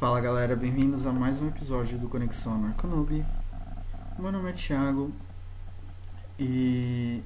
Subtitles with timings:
[0.00, 3.22] Fala galera, bem-vindos a mais um episódio do Conexão Anarconoob.
[4.18, 5.12] Meu nome é Thiago
[6.38, 7.22] e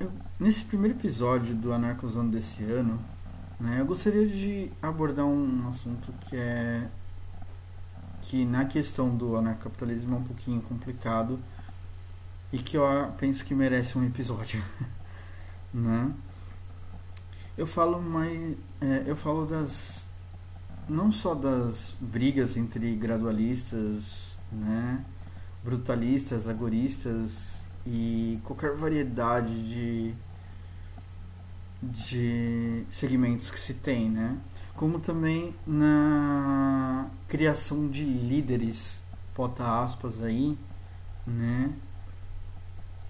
[0.00, 2.98] eu, nesse primeiro episódio do Anarcozone desse ano,
[3.60, 6.88] né, eu gostaria de abordar um assunto que é
[8.22, 11.38] que na questão do anarcapitalismo é um pouquinho complicado
[12.50, 12.84] e que eu
[13.18, 14.64] penso que merece um episódio,
[15.74, 16.10] né?
[17.56, 20.08] Eu falo mais, é, eu falo das
[20.88, 25.04] não só das brigas entre gradualistas, né,
[25.62, 30.14] brutalistas, agoristas e qualquer variedade de
[31.82, 34.36] de segmentos que se tem, né?
[34.76, 39.00] Como também na criação de líderes,
[39.34, 40.58] bota aspas aí,
[41.26, 41.72] né?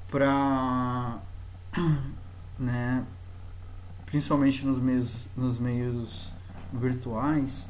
[0.09, 1.19] Para
[2.59, 3.05] né,
[4.11, 6.33] principalmente nos meios, nos meios
[6.73, 7.69] virtuais,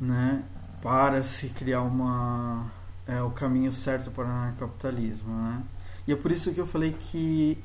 [0.00, 0.44] né,
[0.82, 2.70] para se criar uma
[3.06, 5.62] é, o caminho certo para o anarcapitalismo, né?
[6.06, 7.58] E é por isso que eu falei que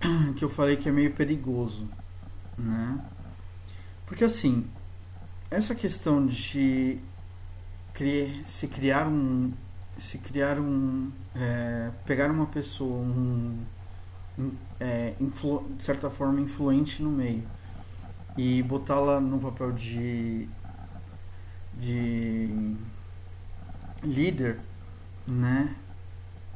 [0.36, 1.88] que eu falei que é meio perigoso,
[2.56, 2.98] né?
[4.06, 4.66] Porque assim,
[5.50, 6.98] essa questão de
[7.92, 9.52] criar, se criar um
[9.98, 13.58] se criar um é, pegar uma pessoa um
[14.80, 17.42] é, influ, de certa forma influente no meio
[18.36, 20.48] e botá-la no papel de
[21.74, 22.76] de
[24.02, 24.58] líder,
[25.26, 25.74] né?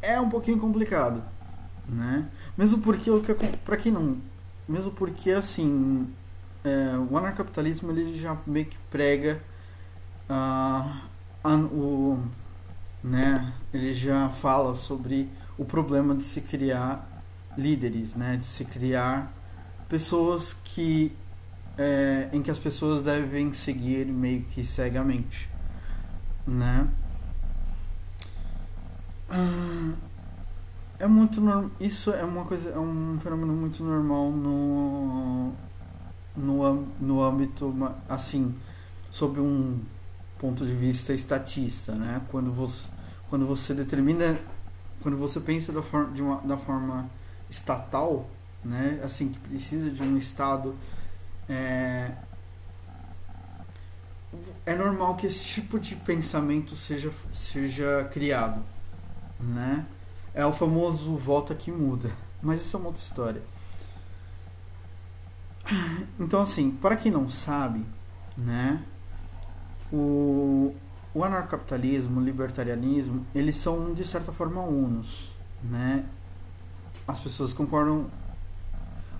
[0.03, 1.23] É um pouquinho complicado,
[1.89, 2.28] né?
[2.56, 4.19] Mesmo porque o que para quem não,
[4.69, 6.09] mesmo porque assim,
[6.65, 9.41] é, o anarcapitalismo ele já meio que prega
[10.28, 12.19] uh, o
[13.06, 13.53] né?
[13.73, 17.16] Ele já fala sobre o problema de se criar
[17.57, 18.37] líderes, né?
[18.37, 19.33] De se criar
[19.89, 21.12] pessoas que
[21.79, 25.49] é, em que as pessoas devem seguir meio que cegamente,
[26.47, 26.89] né?
[29.28, 29.93] Ah,
[30.99, 31.41] é muito.
[31.81, 35.53] Isso é uma coisa, é um fenômeno muito normal no
[36.37, 37.75] no, no âmbito
[38.09, 38.55] assim,
[39.11, 39.81] sob um
[40.39, 42.21] ponto de vista estatista, né?
[42.31, 42.89] Quando você
[43.28, 44.39] quando você determina
[45.03, 47.09] quando você pensa da forma de uma, da forma
[47.51, 48.29] estatal,
[48.65, 49.01] né?
[49.05, 50.75] Assim que precisa de um estado
[51.49, 52.11] é,
[54.65, 58.62] é normal que esse tipo de pensamento seja, seja criado,
[59.41, 59.87] né?
[60.34, 62.11] É o famoso volta que muda,
[62.43, 63.43] mas isso é uma outra história.
[66.19, 67.84] Então, assim, para quem não sabe,
[68.37, 68.83] né?
[69.93, 70.75] O,
[71.15, 75.28] o anarcapitalismo, o libertarianismo, eles são de certa forma unos,
[75.63, 76.05] né?
[77.06, 78.06] As pessoas concordam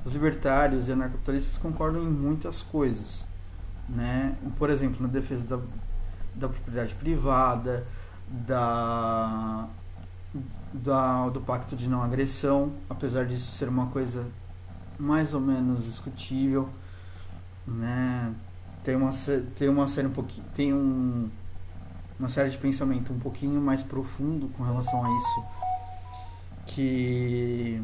[0.05, 3.25] os libertários e anarcapitalistas concordam em muitas coisas,
[3.89, 4.37] né?
[4.57, 5.59] Por exemplo, na defesa da,
[6.35, 7.85] da propriedade privada,
[8.29, 9.69] da,
[10.73, 14.25] da, do pacto de não agressão, apesar disso ser uma coisa
[14.97, 16.69] mais ou menos discutível,
[17.67, 18.33] né?
[18.85, 19.11] Tem uma,
[19.57, 21.29] tem uma série um pouquinho, tem um,
[22.19, 25.45] uma série de pensamento um pouquinho mais profundo com relação a isso,
[26.67, 27.83] que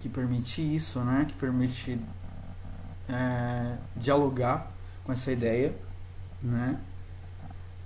[0.00, 1.24] que permite isso, né?
[1.28, 1.98] Que permite
[3.08, 4.66] é, dialogar
[5.04, 5.74] com essa ideia,
[6.42, 6.78] né?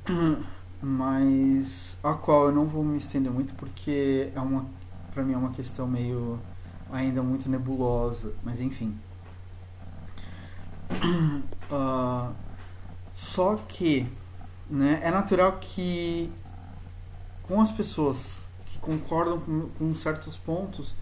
[0.81, 4.65] Mas a qual eu não vou me estender muito porque é uma,
[5.13, 6.39] para mim é uma questão meio
[6.93, 8.97] ainda muito nebulosa, mas enfim.
[11.71, 12.33] Uh,
[13.15, 14.07] só que,
[14.71, 15.01] né?
[15.03, 16.31] É natural que
[17.43, 18.46] com as pessoas
[18.87, 20.95] concordam com, com certos pontos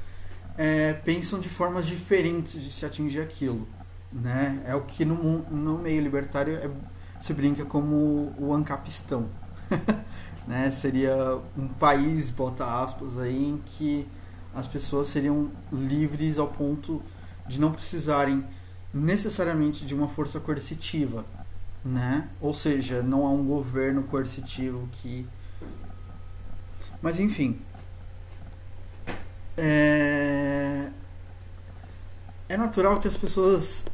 [0.56, 3.66] é, pensam de formas diferentes de se atingir aquilo.
[4.12, 4.62] Né?
[4.66, 6.70] É o que no, no meio libertário é,
[7.20, 9.28] se brinca como o ancapistão.
[10.46, 10.70] né?
[10.70, 14.06] Seria um país, bota aspas, aí, em que
[14.54, 17.02] as pessoas seriam livres ao ponto
[17.46, 18.44] de não precisarem
[18.92, 21.24] necessariamente de uma força coercitiva.
[21.84, 22.28] Né?
[22.40, 25.26] Ou seja, não há um governo coercitivo que.
[27.02, 27.58] Mas enfim,
[29.56, 30.88] é,
[32.48, 33.84] é natural que as pessoas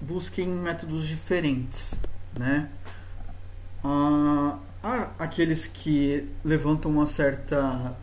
[0.00, 1.94] busquem métodos diferentes,
[2.38, 2.70] né?
[3.82, 7.96] Ah, há aqueles que levantam uma certa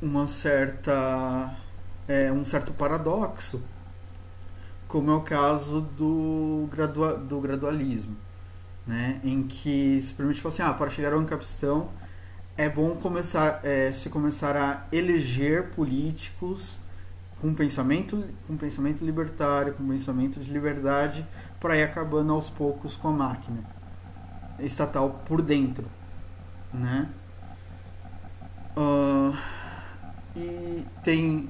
[0.00, 1.54] uma certa
[2.08, 3.62] é, um certo paradoxo,
[4.88, 8.16] como é o caso do, gradua, do gradualismo,
[8.86, 9.20] né?
[9.22, 11.90] em que se permite falar assim, ah, para chegar ao encapistão
[12.56, 16.78] é bom começar é, se começar a eleger políticos
[17.40, 21.26] com pensamento, com pensamento libertário, com pensamento de liberdade,
[21.58, 23.64] para ir acabando aos poucos com a máquina
[24.58, 25.86] estatal por dentro,
[26.72, 27.08] né?
[28.76, 29.36] Uh,
[30.36, 31.48] e tem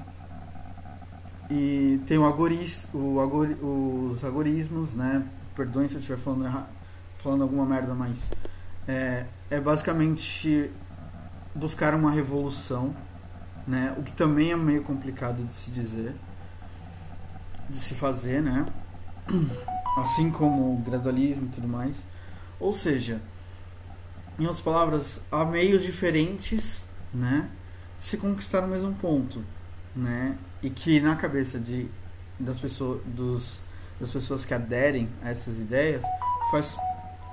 [1.49, 5.27] e tem o agoris, o agor, os agorismos, né?
[5.55, 6.65] Perdoem se eu estiver falando
[7.21, 8.31] falando alguma merda, mas
[8.87, 10.71] é, é basicamente
[11.53, 12.95] buscar uma revolução,
[13.67, 13.93] né?
[13.97, 16.15] O que também é meio complicado de se dizer,
[17.69, 18.65] de se fazer, né?
[19.97, 21.97] Assim como o gradualismo e tudo mais.
[22.59, 23.21] Ou seja,
[24.39, 27.49] em outras palavras, há meios diferentes, né?
[27.97, 29.43] De se conquistar o mesmo ponto,
[29.95, 30.37] né?
[30.63, 31.89] E que na cabeça de
[32.39, 33.59] das pessoas dos
[33.99, 36.03] das pessoas que aderem a essas ideias
[36.49, 36.75] faz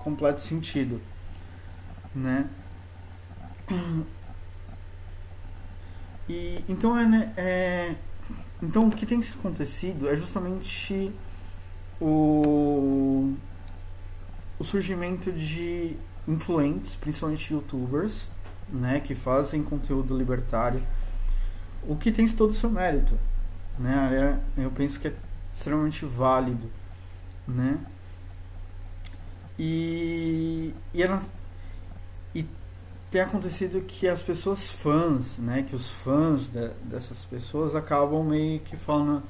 [0.05, 1.01] completo sentido,
[2.15, 2.47] né?
[6.29, 7.95] E então é, né, é
[8.63, 11.11] então o que tem acontecido é justamente
[12.01, 13.35] o
[14.59, 18.29] o surgimento de influentes, principalmente youtubers,
[18.69, 20.83] né, que fazem conteúdo libertário,
[21.85, 23.17] o que tem todo o seu mérito,
[23.79, 24.39] né?
[24.57, 25.15] É, eu penso que é
[25.55, 26.69] extremamente válido,
[27.47, 27.79] né?
[29.59, 31.23] E, e, e
[33.11, 38.61] tem acontecido que as pessoas fãs, né, que os fãs de, dessas pessoas acabam meio
[38.61, 39.23] que falando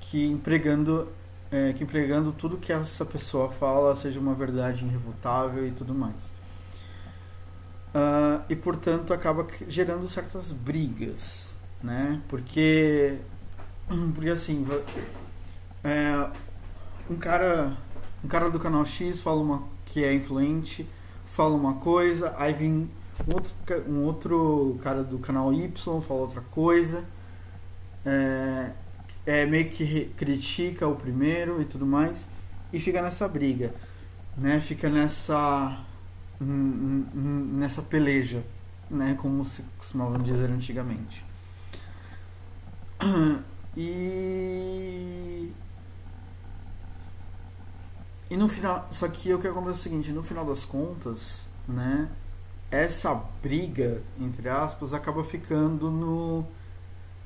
[0.00, 1.08] que empregando
[1.50, 6.32] é, que empregando tudo que essa pessoa fala seja uma verdade irrefutável e tudo mais.
[7.94, 11.50] Uh, e portanto acaba gerando certas brigas,
[11.82, 12.20] né?
[12.26, 13.18] Porque,
[14.14, 14.66] porque assim,
[15.84, 16.26] é,
[17.10, 17.76] um cara,
[18.24, 20.88] um cara do canal X fala uma que é influente,
[21.26, 22.88] fala uma coisa, aí vem
[23.28, 23.52] um outro,
[23.88, 25.70] um outro cara do canal Y
[26.02, 27.04] fala outra coisa.
[28.04, 28.72] É,
[29.24, 32.26] é, meio que critica o primeiro e tudo mais,
[32.72, 33.72] e fica nessa briga,
[34.36, 34.60] né?
[34.60, 35.84] Fica nessa
[36.40, 38.42] nessa peleja,
[38.90, 39.16] né?
[39.20, 41.24] Como se costumavam dizer antigamente.
[43.74, 45.50] E
[48.28, 51.46] e no final, só que o que acontece é o seguinte, no final das contas,
[51.68, 52.08] né?
[52.72, 56.44] Essa briga entre aspas acaba ficando no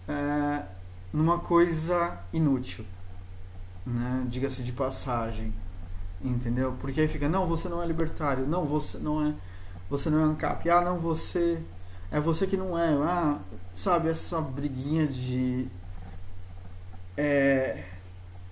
[0.08, 0.62] é,
[1.12, 2.84] numa coisa inútil,
[3.86, 4.26] né?
[4.28, 5.54] Diga-se de passagem,
[6.20, 6.74] entendeu?
[6.80, 9.34] Porque aí fica, não, você não é libertário, não, você não é,
[9.88, 11.62] você não é ANCAP, ah, não, você
[12.10, 13.38] é você que não é, ah,
[13.74, 15.68] sabe essa briguinha de
[17.16, 17.84] é,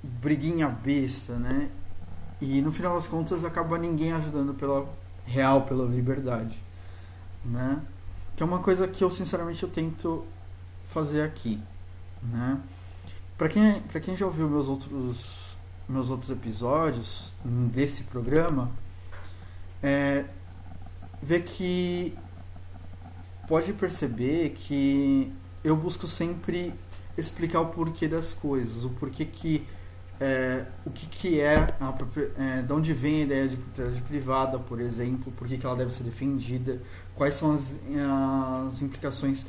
[0.02, 1.70] briguinha besta, né?
[2.41, 4.87] E no final das contas acaba ninguém ajudando pela
[5.26, 6.63] real, pela liberdade,
[7.44, 7.81] né?
[8.37, 10.25] Que é uma coisa que eu sinceramente eu tento
[10.91, 11.61] fazer aqui.
[12.23, 12.61] Né?
[13.37, 15.56] Para quem, pra quem já ouviu meus outros,
[15.88, 18.70] meus outros episódios desse programa,
[19.82, 20.25] é,
[21.23, 22.17] vê que
[23.46, 25.32] pode perceber que
[25.62, 26.73] eu busco sempre
[27.17, 29.67] explicar o porquê das coisas, o porquê que
[30.20, 31.94] é, o que, que é, a,
[32.38, 35.76] é, de onde vem a ideia de propriedade privada, por exemplo, por que, que ela
[35.76, 36.81] deve ser defendida,
[37.14, 37.78] quais são as,
[38.69, 39.44] as implicações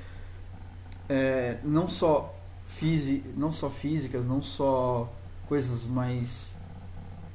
[1.07, 2.35] é, não só
[2.67, 5.11] fisi, não só físicas, não só
[5.47, 6.53] coisas mais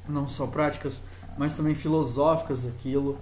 [0.09, 1.01] não só práticas,
[1.39, 3.19] mas também filosóficas daquilo.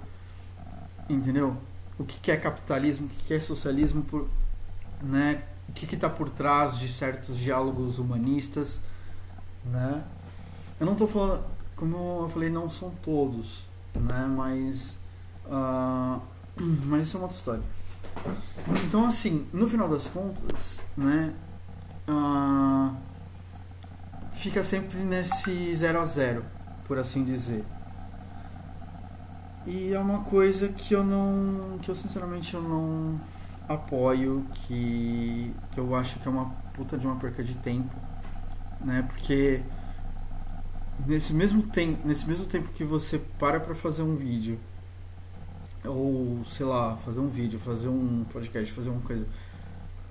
[1.09, 1.57] Entendeu?
[1.99, 4.29] O que é capitalismo, o que é socialismo, por,
[5.03, 5.43] né?
[5.69, 8.81] O que está por trás de certos diálogos humanistas,
[9.71, 10.05] né?
[10.81, 11.45] Eu não estou falando,
[11.77, 14.27] como eu falei, não são todos, né?
[14.27, 14.97] Mas,
[15.47, 16.21] uh,
[16.87, 17.63] mas isso é uma outra história.
[18.85, 21.35] Então, assim, no final das contas, né?
[22.09, 22.97] uh,
[24.33, 26.45] fica sempre nesse 0 a 0
[26.87, 27.65] por assim dizer.
[29.67, 31.79] E é uma coisa que eu não.
[31.83, 33.21] que eu sinceramente eu não
[33.69, 37.95] apoio, que, que eu acho que é uma puta de uma perca de tempo.
[38.81, 39.03] Né?
[39.03, 39.61] Porque
[41.07, 44.59] nesse mesmo, tem, nesse mesmo tempo que você para pra fazer um vídeo,
[45.85, 49.27] ou sei lá, fazer um vídeo, fazer um podcast, fazer uma coisa,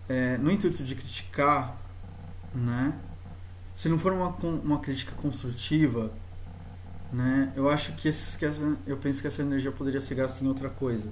[0.10, 1.78] é, no intuito de criticar
[2.54, 2.94] né?
[3.76, 4.30] Se não for uma,
[4.64, 6.12] uma crítica construtiva,
[7.12, 7.52] né?
[7.56, 10.48] Eu acho que, esse, que essa, eu penso que essa energia poderia ser gasta em
[10.48, 11.10] outra coisa,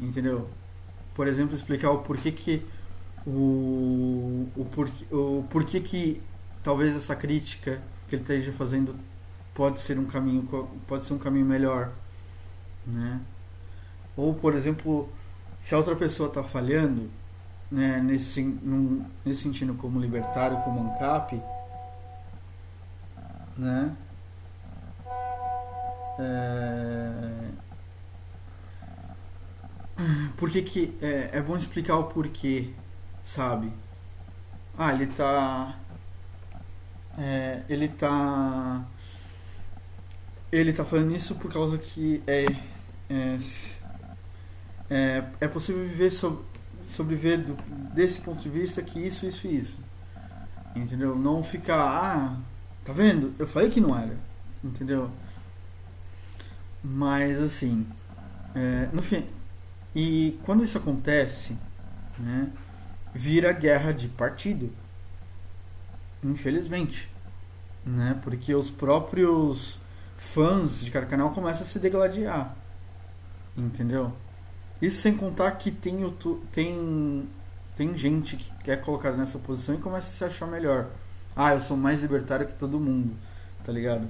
[0.00, 0.48] entendeu?
[1.14, 2.62] Por exemplo, explicar o porquê que
[3.26, 6.20] o, o, porquê, o porquê que
[6.64, 8.96] talvez essa crítica que ele esteja fazendo
[9.54, 10.42] pode ser um caminho
[10.88, 11.92] pode ser um caminho melhor,
[12.86, 13.20] né?
[14.16, 15.08] Ou por exemplo,
[15.62, 17.10] se a outra pessoa está falhando,
[17.70, 21.40] né, nesse, num, nesse sentido como libertário, como ANCAP,
[23.56, 23.94] né?
[26.18, 27.50] É...
[30.36, 32.70] Por que que é, é bom explicar o porquê,
[33.22, 33.72] sabe?
[34.76, 35.76] Ah, ele tá
[37.18, 38.84] é, ele tá
[40.50, 42.46] ele tá falando isso por causa que é
[43.08, 43.38] é,
[44.90, 46.44] é, é possível viver sobre,
[46.86, 47.54] sobreviver do,
[47.92, 49.78] desse ponto de vista que isso, isso isso.
[50.74, 51.16] Entendeu?
[51.16, 52.36] Não ficar, ah,
[52.84, 53.34] tá vendo?
[53.38, 54.16] Eu falei que não era.
[54.62, 55.10] Entendeu?
[56.82, 57.86] Mas assim,
[58.54, 59.24] é, no fim,
[59.94, 61.56] e quando isso acontece,
[62.18, 62.48] né,
[63.14, 64.70] vira guerra de partido.
[66.24, 67.10] Infelizmente.
[67.86, 69.78] Né, porque os próprios
[70.16, 72.56] fãs de cada canal começam a se degladiar.
[73.56, 74.10] Entendeu?
[74.80, 75.98] Isso sem contar que tem,
[76.50, 77.28] tem,
[77.76, 80.88] tem gente que quer colocar nessa posição e começa a se achar melhor.
[81.36, 83.14] Ah, eu sou mais libertário que todo mundo,
[83.64, 84.08] tá ligado?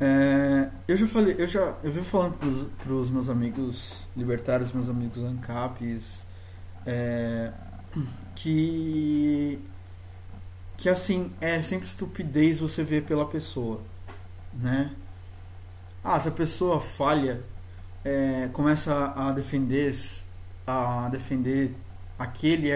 [0.00, 4.90] É, eu já falei, eu já eu venho falando pros, pros meus amigos libertários, meus
[4.90, 6.24] amigos ANCAPs,
[6.84, 7.50] é,
[8.34, 9.58] que
[10.76, 13.80] que assim é sempre estupidez você ver pela pessoa,
[14.52, 14.92] né?
[16.04, 17.42] Ah, se a pessoa falha,
[18.04, 19.94] é, começa a defender
[20.66, 21.74] a defender
[22.18, 22.70] aquele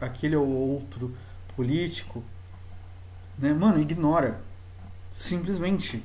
[0.00, 1.14] aquele ou outro
[1.56, 2.22] político,
[3.38, 3.52] né?
[3.52, 4.40] Mano, ignora,
[5.16, 6.02] simplesmente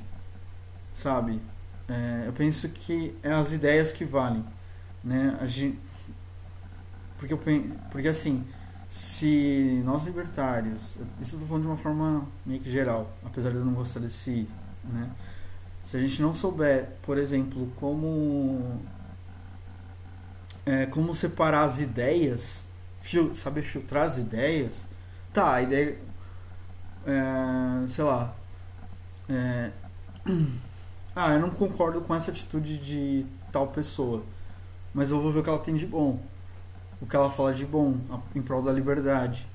[1.00, 1.40] sabe?
[1.88, 4.44] É, eu penso que é as ideias que valem,
[5.02, 5.36] né?
[5.40, 5.78] A gente,
[7.18, 7.40] porque, eu,
[7.90, 8.44] porque assim,
[8.90, 10.80] se nós libertários,
[11.20, 14.00] isso eu tô falando de uma forma meio que geral, apesar de eu não gostar
[14.00, 14.48] desse,
[14.82, 15.08] né?
[15.84, 18.80] Se a gente não souber, por exemplo, como
[20.66, 22.64] é, como separar as ideias,
[23.00, 24.86] fil, saber filtrar as ideias,
[25.32, 25.96] tá, a ideia,
[27.06, 28.34] é, sei lá,
[29.28, 29.70] é,
[31.14, 34.24] ah, eu não concordo com essa atitude de tal pessoa,
[34.92, 36.18] mas eu vou ver o que ela tem de bom,
[37.00, 37.96] o que ela fala de bom
[38.34, 39.46] em prol da liberdade,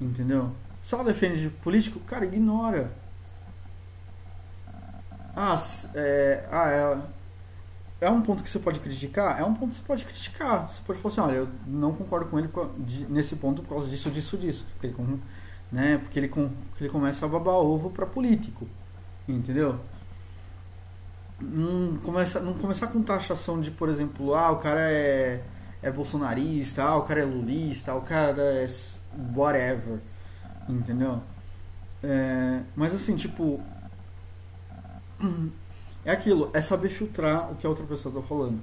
[0.00, 0.50] entendeu?
[0.82, 2.90] Se ela defende de político, cara, ignora.
[5.36, 5.56] Ah,
[5.94, 7.02] é, ah
[8.00, 9.40] é, é um ponto que você pode criticar?
[9.40, 10.68] É um ponto que você pode criticar.
[10.68, 12.48] Você pode falar assim, olha, eu não concordo com ele
[13.08, 14.66] nesse ponto por causa disso, disso, disso.
[14.72, 15.20] Porque ele,
[15.70, 18.66] né, porque ele, porque ele começa a babar ovo para político,
[19.28, 19.78] entendeu?
[21.40, 25.42] não começar, não começar com taxação de, por exemplo, ah, o cara é,
[25.82, 28.68] é bolsonarista, ah, o cara é lulista, o cara é
[29.34, 29.98] whatever,
[30.68, 31.20] entendeu?
[32.02, 33.60] É, mas assim, tipo,
[36.04, 38.60] é aquilo, é saber filtrar o que a outra pessoa tá falando,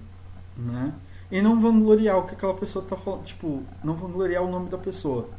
[0.55, 0.93] né?
[1.29, 4.77] E não vangloriar o que aquela pessoa tá falando, tipo, não vangloriar o nome da
[4.77, 5.29] pessoa,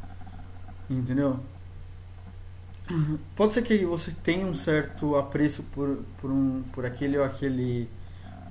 [0.89, 1.39] entendeu?
[3.35, 7.89] pode ser que você tenha um certo apreço por, por, um, por aquele ou aquele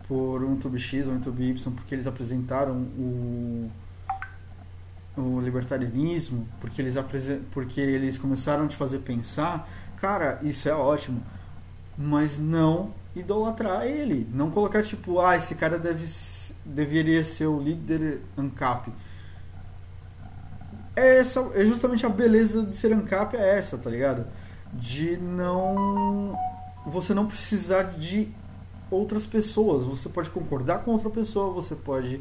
[0.08, 3.70] por um tube X ou um tube Y porque eles apresentaram o,
[5.16, 6.94] o libertarianismo porque eles
[7.52, 9.68] porque eles começaram a te fazer pensar
[10.00, 11.22] cara isso é ótimo
[11.96, 16.08] mas não idolatrar ele não colocar tipo ah esse cara deve
[16.64, 18.90] deveria ser o líder ANCAP
[20.98, 24.26] é, essa, é justamente a beleza de ser ANCAP é essa, tá ligado?
[24.72, 26.36] De não.
[26.84, 28.28] Você não precisar de
[28.90, 29.84] outras pessoas.
[29.84, 32.20] Você pode concordar com outra pessoa, você pode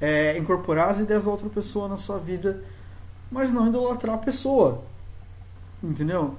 [0.00, 2.62] é, incorporar as ideias da outra pessoa na sua vida,
[3.30, 4.82] mas não idolatrar a pessoa.
[5.82, 6.36] Entendeu?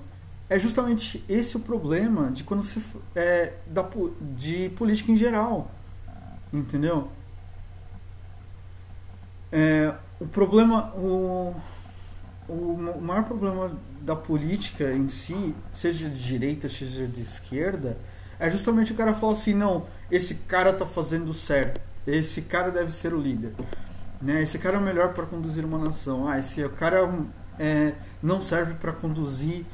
[0.49, 2.81] É justamente esse o problema de quando se
[3.15, 3.85] é, da,
[4.35, 5.69] de política em geral.
[6.53, 7.09] Entendeu?
[9.51, 10.93] É, o problema.
[10.95, 11.53] O,
[12.49, 17.97] o maior problema da política em si, seja de direita, seja de esquerda,
[18.39, 22.91] é justamente o cara falar assim, não, esse cara tá fazendo certo, esse cara deve
[22.91, 23.53] ser o líder,
[24.21, 24.43] né?
[24.43, 26.27] Esse cara é o melhor para conduzir uma nação.
[26.27, 27.09] Ah, esse cara
[27.59, 29.65] é, não serve para conduzir,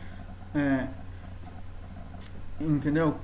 [0.55, 0.87] é,
[2.59, 3.15] entendeu?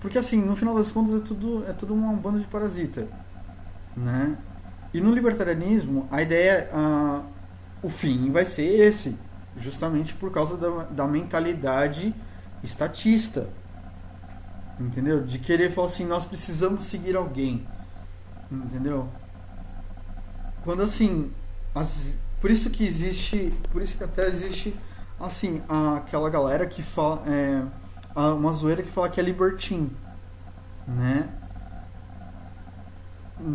[0.00, 3.06] Porque assim, no final das contas é tudo é tudo uma banda de parasita,
[3.96, 4.36] né?
[4.94, 6.68] E no libertarianismo a ideia
[7.82, 9.16] o fim vai ser esse,
[9.56, 12.14] justamente por causa da, da mentalidade
[12.62, 13.48] estatista.
[14.78, 15.22] Entendeu?
[15.22, 17.66] De querer falar assim, nós precisamos seguir alguém.
[18.50, 19.08] Entendeu?
[20.64, 21.30] Quando assim,
[21.74, 24.74] as, por isso que existe, por isso que até existe
[25.18, 25.62] assim,
[25.96, 27.62] aquela galera que fala é,
[28.14, 29.90] uma zoeira que fala que é libertine,
[30.86, 31.28] né?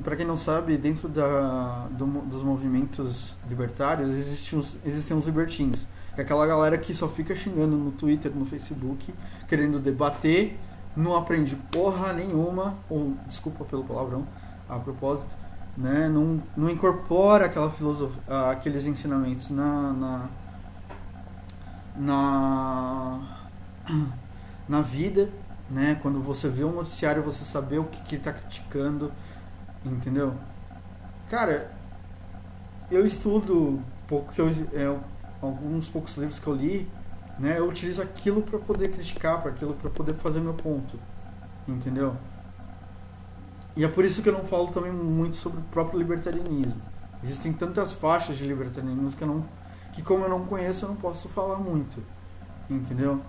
[0.03, 5.87] para quem não sabe, dentro da, do, dos movimentos libertários existem os, existem os libertins.
[6.17, 9.13] É aquela galera que só fica xingando no Twitter, no Facebook,
[9.47, 10.59] querendo debater,
[10.97, 14.25] não aprende porra nenhuma, ou desculpa pelo palavrão,
[14.67, 15.33] a propósito,
[15.77, 16.09] né?
[16.09, 20.29] não, não incorpora aquela filosofia, aqueles ensinamentos na, na,
[21.95, 23.19] na,
[24.67, 25.29] na vida,
[25.69, 25.99] né?
[26.01, 29.11] Quando você vê um noticiário, você saber o que, que está criticando,
[29.85, 30.33] entendeu?
[31.29, 31.71] Cara,
[32.89, 34.97] eu estudo pouco que eu, é,
[35.41, 36.89] alguns poucos livros que eu li,
[37.39, 37.57] né?
[37.57, 40.99] Eu utilizo aquilo para poder criticar, para aquilo para poder fazer meu ponto,
[41.67, 42.15] entendeu?
[43.75, 46.81] E é por isso que eu não falo também muito sobre o próprio libertarianismo.
[47.23, 49.45] Existem tantas faixas de libertarianismo que eu não
[49.93, 52.03] que como eu não conheço, eu não posso falar muito,
[52.69, 53.19] entendeu?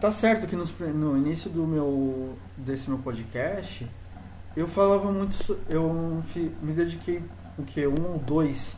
[0.00, 3.86] Tá certo que no início do meu desse meu podcast
[4.56, 6.22] eu falava muito, eu
[6.62, 7.22] me dediquei
[7.58, 8.76] o que um ou dois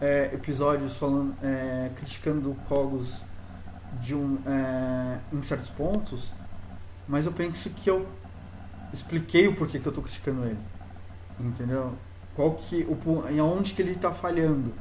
[0.00, 3.22] é, episódios falando, é, criticando Cogos
[4.00, 6.32] de um, é, em certos pontos,
[7.06, 8.06] mas eu penso que eu
[8.92, 10.58] expliquei o porquê que eu estou criticando ele,
[11.38, 11.92] entendeu?
[12.34, 14.72] Qual que, o, em que ele está falhando,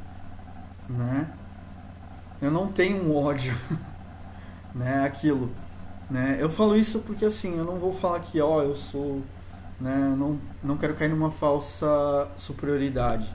[0.87, 1.29] né?
[2.41, 3.53] Eu não tenho um ódio,
[4.73, 5.03] né?
[5.03, 5.51] Aquilo,
[6.09, 6.37] né?
[6.39, 9.21] Eu falo isso porque assim, eu não vou falar que ó, eu sou,
[9.81, 10.15] né?
[10.17, 13.29] Não, não quero cair numa falsa superioridade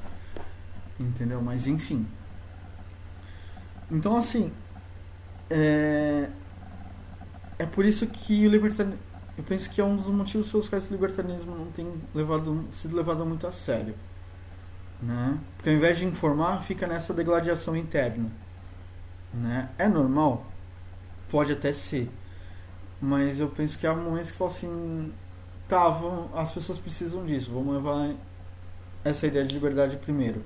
[0.98, 1.40] entendeu?
[1.42, 2.06] Mas enfim.
[3.90, 4.52] Então assim,
[5.50, 6.28] é,
[7.58, 9.04] é por isso que o libertarianismo,
[9.36, 12.96] eu penso que é um dos motivos pelos quais o libertarianismo não tem levado, sido
[12.96, 13.94] levado muito a sério,
[15.02, 15.38] né?
[15.56, 18.30] Porque ao invés de informar, fica nessa degladiação interna,
[19.32, 19.68] né?
[19.78, 20.46] É normal,
[21.28, 22.10] pode até ser,
[23.00, 25.12] mas eu penso que há momentos que falam assim,
[25.68, 28.14] tá, vamos, as pessoas precisam disso, vamos levar
[29.04, 30.42] essa ideia de liberdade primeiro.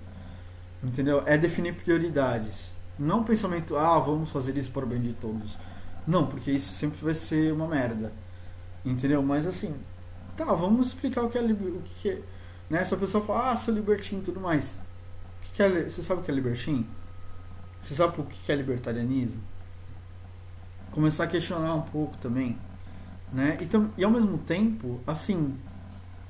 [0.82, 1.23] Entendeu?
[1.26, 2.75] É definir prioridades.
[2.99, 5.56] Não pensamento, ah, vamos fazer isso para o bem de todos.
[6.06, 8.12] Não, porque isso sempre vai ser uma merda.
[8.85, 9.23] Entendeu?
[9.23, 9.74] Mas assim,
[10.37, 11.42] tá, vamos explicar o que é.
[11.42, 12.22] O que é
[12.70, 12.85] né?
[12.85, 14.72] Se a pessoa fala, ah, sou libertino e tudo mais.
[14.72, 16.87] O que, que é, você sabe o que é libertino?
[17.83, 19.40] Você sabe o que é libertarianismo?
[20.92, 22.59] Começar a questionar um pouco também.
[23.33, 23.57] Né?
[23.61, 25.57] E, e ao mesmo tempo, assim,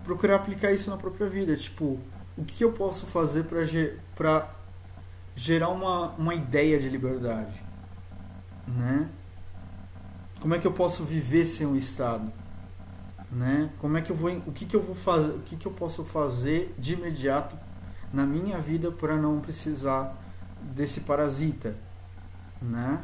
[0.04, 1.56] procurar aplicar isso na própria vida.
[1.56, 1.98] Tipo,
[2.38, 3.46] o que eu posso fazer
[4.14, 4.48] para
[5.34, 7.62] gerar uma, uma ideia de liberdade?
[8.66, 9.08] Né?
[10.40, 12.32] Como é que eu posso viver sem um Estado?
[13.30, 13.68] Né?
[13.80, 15.72] Como é que eu vou, o que, que eu vou fazer, o que, que eu
[15.72, 17.56] posso fazer de imediato
[18.12, 20.16] na minha vida para não precisar
[20.62, 21.74] desse parasita,
[22.62, 23.00] né?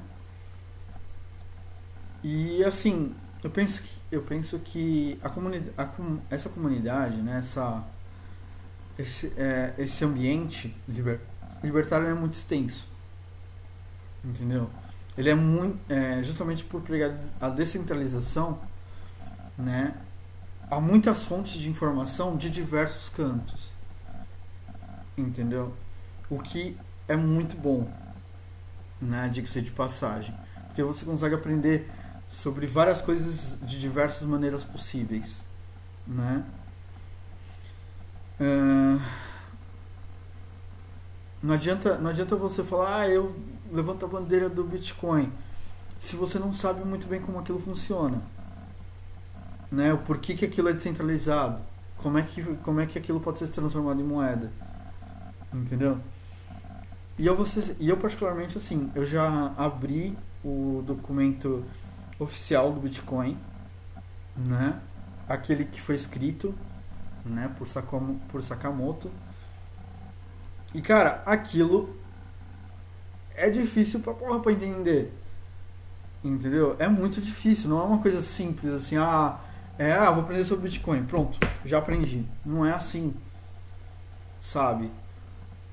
[2.22, 5.74] E assim, eu penso que, eu penso que a comunidade,
[6.30, 7.84] essa comunidade, né, essa
[8.98, 11.20] esse, é, esse ambiente liber,
[11.62, 12.88] libertário é muito extenso.
[14.24, 14.70] Entendeu?
[15.16, 15.78] Ele é muito.
[15.90, 18.58] É, justamente por pregar a descentralização,
[19.56, 19.94] né?
[20.70, 23.70] Há muitas fontes de informação de diversos cantos.
[25.16, 25.72] Entendeu?
[26.28, 26.76] O que
[27.06, 27.88] é muito bom,
[29.00, 29.28] né?
[29.28, 30.34] Diga-se de passagem.
[30.66, 31.88] Porque você consegue aprender
[32.28, 35.42] sobre várias coisas de diversas maneiras possíveis,
[36.06, 36.44] né?
[41.42, 43.34] Não adianta, não adianta você falar, ah, eu
[43.70, 45.30] levanto a bandeira do Bitcoin,
[46.00, 48.22] se você não sabe muito bem como aquilo funciona.
[49.70, 49.92] Né?
[49.92, 51.60] O porquê que aquilo é descentralizado.
[51.98, 54.50] Como é que, como é que aquilo pode ser transformado em moeda.
[55.52, 55.98] Entendeu?
[57.18, 61.62] E eu, você, e eu particularmente assim, eu já abri o documento
[62.18, 63.36] oficial do Bitcoin,
[64.36, 64.80] né?
[65.28, 66.54] Aquele que foi escrito
[67.24, 69.10] né, por, Sakamoto, por Sakamoto.
[70.74, 71.94] E cara, aquilo
[73.34, 75.12] é difícil pra porra pra entender.
[76.22, 76.74] Entendeu?
[76.78, 79.38] É muito difícil, não é uma coisa simples assim, ah,
[79.78, 82.24] é, ah, vou aprender sobre Bitcoin, pronto, já aprendi.
[82.44, 83.14] Não é assim.
[84.40, 84.90] Sabe?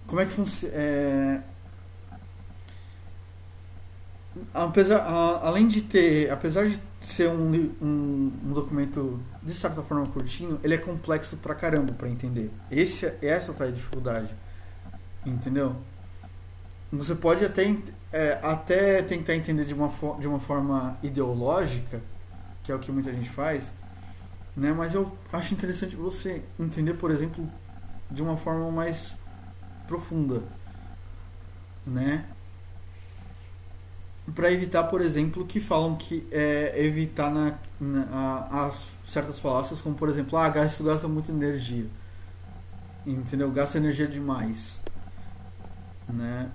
[0.07, 0.73] Como é que funciona.
[0.75, 1.41] É...
[4.53, 5.01] Apesar,
[5.43, 10.75] além de ter, apesar de ser um, um, um, documento de certa forma curtinho, ele
[10.75, 12.51] é complexo pra caramba pra entender.
[12.69, 14.33] Esse, essa tá a dificuldade.
[15.25, 15.75] Entendeu?
[16.91, 17.75] Você pode até,
[18.11, 22.01] é, até tentar entender de uma, de uma forma ideológica,
[22.63, 23.63] que é o que muita gente faz,
[24.55, 24.73] né?
[24.73, 27.49] mas eu acho interessante você entender, por exemplo,
[28.09, 29.15] de uma forma mais
[29.87, 30.43] profunda.
[31.85, 32.25] Né?
[34.35, 39.95] para evitar, por exemplo, que falam que é evitar na, na as certas falácias, como
[39.95, 41.85] por exemplo, ah, isso gasta muita energia.
[43.05, 43.51] Entendeu?
[43.51, 44.79] Gasta energia demais.
[46.07, 46.49] Né?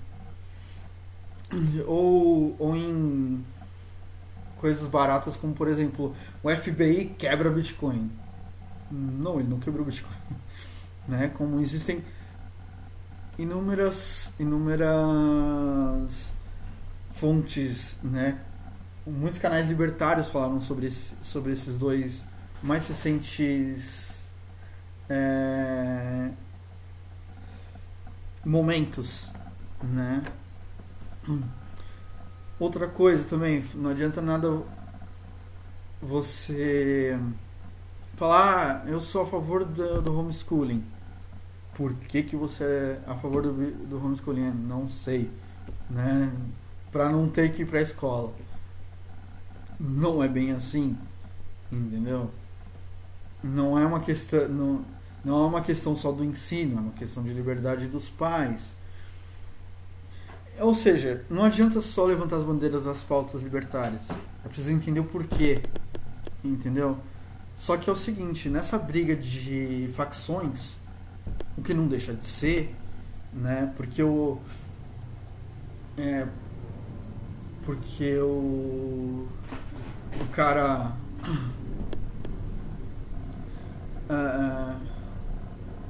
[1.87, 3.45] Ou, ou em
[4.59, 8.11] coisas baratas, como por exemplo, o FBI quebra Bitcoin.
[8.91, 10.17] Não, ele não quebrou Bitcoin.
[11.09, 11.29] Né?
[11.29, 12.03] Como existem
[13.39, 16.33] inúmeras inúmeras
[17.15, 18.41] fontes, né?
[19.07, 22.25] Muitos canais libertários falaram sobre, sobre esses dois
[22.63, 24.23] mais recentes
[25.09, 26.31] é,
[28.45, 29.31] momentos,
[29.83, 30.23] né?
[32.59, 34.63] Outra coisa também, não adianta nada
[36.01, 37.19] você
[38.17, 40.83] falar, ah, eu sou a favor do, do homeschooling.
[41.75, 43.53] Por que, que você é a favor do,
[43.87, 44.51] do homeschooling?
[44.51, 45.31] Não sei,
[45.91, 46.33] né?
[46.91, 48.33] Para não ter que ir para a escola.
[49.79, 50.97] Não é bem assim,
[51.71, 52.31] entendeu?
[53.43, 54.85] Não é uma questão, não,
[55.25, 58.77] não é uma questão só do ensino, é uma questão de liberdade dos pais
[60.59, 64.03] ou seja, não adianta só levantar as bandeiras das pautas libertárias.
[64.45, 65.63] É preciso entender o porquê.
[66.43, 66.97] Entendeu?
[67.57, 70.77] Só que é o seguinte, nessa briga de facções,
[71.57, 72.75] o que não deixa de ser,
[73.33, 73.73] né?
[73.77, 74.39] Porque o.
[75.99, 76.27] É,
[77.65, 79.29] porque o.
[80.21, 80.93] O cara.
[84.09, 84.77] Uh,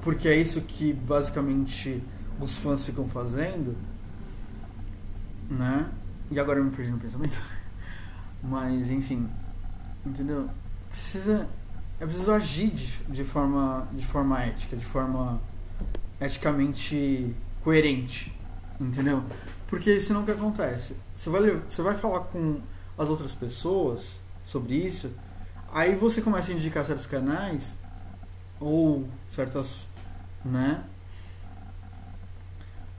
[0.02, 2.02] porque é isso que basicamente
[2.40, 3.76] os fãs ficam fazendo
[5.50, 5.88] né?
[6.31, 7.40] E agora eu me perdi no pensamento.
[8.42, 9.29] Mas, enfim,
[10.05, 10.48] entendeu?
[10.90, 11.48] Precisa,
[12.00, 15.40] é preciso agir de, de, forma, de forma ética, de forma
[16.20, 18.33] eticamente coerente,
[18.81, 19.22] entendeu?
[19.68, 20.96] Porque senão o que acontece?
[21.14, 22.61] Você vai, você vai falar com
[22.96, 25.11] as outras pessoas sobre isso,
[25.72, 27.76] aí você começa a indicar certos canais
[28.61, 29.87] ou certas,
[30.45, 30.83] né?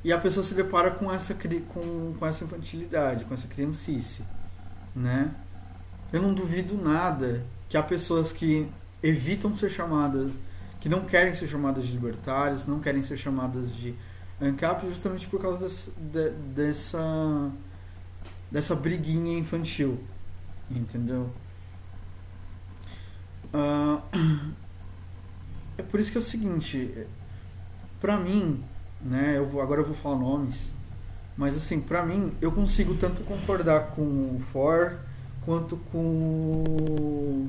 [0.04, 4.24] E a pessoa se depara com essa, com, com essa infantilidade, com essa criancice.
[4.96, 5.32] Né?
[6.14, 8.70] Eu não duvido nada que há pessoas que
[9.04, 10.32] evitam ser chamadas,
[10.80, 13.94] que não querem ser chamadas de libertários, não querem ser chamadas de
[14.40, 17.52] ANCAP justamente por causa dessa, de, dessa,
[18.52, 20.00] dessa briguinha infantil.
[20.70, 21.30] Entendeu?
[23.54, 24.02] Uh,
[25.78, 27.06] é por isso que é o seguinte,
[28.02, 28.64] pra mim,
[29.02, 29.36] né?
[29.38, 30.72] Eu vou, agora eu vou falar nomes,
[31.38, 34.98] mas assim, para mim, eu consigo tanto concordar com o For
[35.46, 37.48] quanto com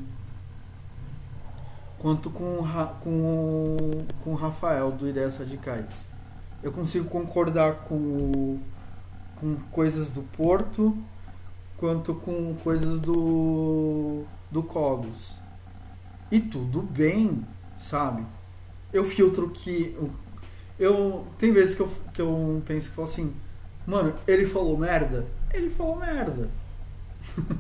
[1.99, 2.65] quanto com
[3.03, 6.07] com com o Rafael do Ideias Radicais.
[6.63, 8.59] Eu consigo concordar com
[9.37, 10.97] com coisas do Porto
[11.77, 15.35] quanto com coisas do do Cogos.
[16.31, 17.43] E tudo bem,
[17.79, 18.25] sabe?
[18.93, 19.97] Eu filtro que
[20.79, 23.33] eu tem vezes que eu, que eu penso que falo assim,
[23.87, 25.27] mano, ele falou merda?
[25.53, 26.49] Ele falou merda.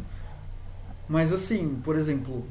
[1.08, 2.44] Mas assim, por exemplo,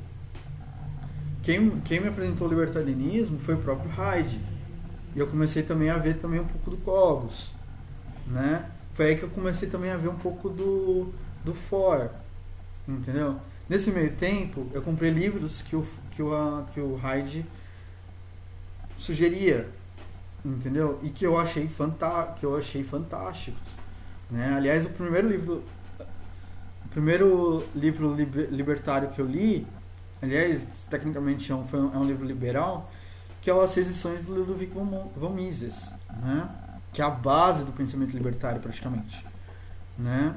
[1.43, 4.41] quem, quem me apresentou o libertarianismo foi o próprio Hyde.
[5.15, 7.51] E eu comecei também a ver também um pouco do Cogos,
[8.27, 8.69] né?
[8.93, 11.13] Foi aí que eu comecei também a ver um pouco do,
[11.45, 12.09] do For,
[12.87, 13.39] entendeu?
[13.69, 17.45] Nesse meio tempo, eu comprei livros que o, que o, que o Hyde
[18.97, 19.69] sugeria
[20.45, 20.99] entendeu?
[21.03, 21.69] E que eu achei
[22.39, 23.67] que eu achei fantásticos,
[24.29, 24.53] né?
[24.55, 25.63] Aliás, o primeiro livro
[26.85, 28.15] o primeiro livro
[28.49, 29.67] libertário que eu li,
[30.21, 32.91] aliás, tecnicamente é um, é um livro liberal,
[33.41, 35.91] que é As Resistões do Ludovic von Mises,
[36.23, 36.49] né?
[36.93, 39.23] Que é a base do pensamento libertário praticamente,
[39.97, 40.33] né?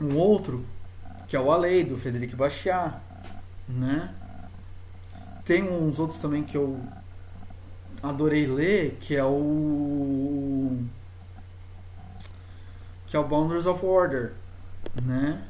[0.00, 0.64] Um outro
[1.28, 2.98] que é o A Lei do Frederic Bastiat,
[3.68, 4.12] né?
[5.44, 6.80] Tem uns outros também que eu
[8.02, 10.84] adorei ler, que é o
[13.06, 14.32] que é o Boundaries of Order,
[15.02, 15.42] né?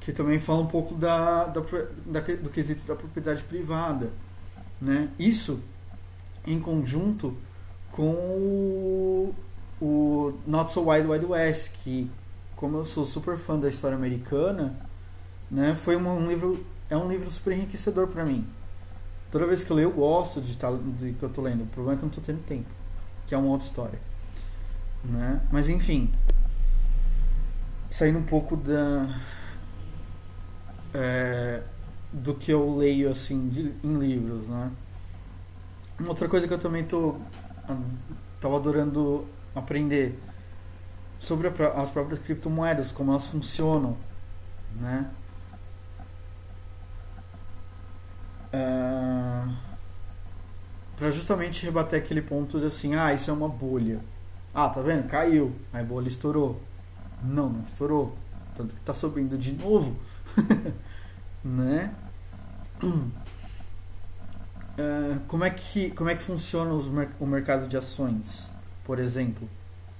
[0.00, 1.60] Que também fala um pouco da, da,
[2.06, 4.10] da, do quesito da propriedade privada,
[4.80, 5.08] né?
[5.18, 5.60] Isso
[6.46, 7.36] em conjunto
[7.90, 9.34] com o,
[9.80, 12.10] o Not So Wild Wild West, que
[12.54, 14.74] como eu sou super fã da história americana,
[15.50, 15.76] né?
[15.84, 18.46] Foi uma, um livro é um livro super enriquecedor para mim
[19.36, 21.64] Toda vez que eu leio, eu gosto de, tá, de que eu tô lendo.
[21.64, 22.64] O problema é que eu não tô tendo tempo.
[23.26, 23.98] Que é uma outra história.
[25.04, 25.42] Né?
[25.52, 26.10] Mas enfim.
[27.90, 29.14] Saindo um pouco da.
[30.94, 31.62] É,
[32.10, 34.70] do que eu leio assim de, em livros, né?
[36.00, 37.16] Uma outra coisa que eu também tô
[38.40, 40.18] tava adorando aprender
[41.20, 43.98] sobre a, as próprias criptomoedas, como elas funcionam,
[44.80, 45.10] né?
[48.52, 49.48] É,
[50.96, 54.00] para justamente rebater aquele ponto de assim, ah, isso é uma bolha.
[54.54, 55.06] Ah, tá vendo?
[55.08, 55.54] Caiu.
[55.72, 56.60] A bolha estourou.
[57.22, 58.16] Não, não estourou.
[58.56, 59.94] Tanto que tá subindo de novo.
[61.44, 61.92] né?
[62.82, 63.10] Uh,
[65.28, 68.50] como, é que, como é que funciona os, o mercado de ações,
[68.84, 69.46] por exemplo?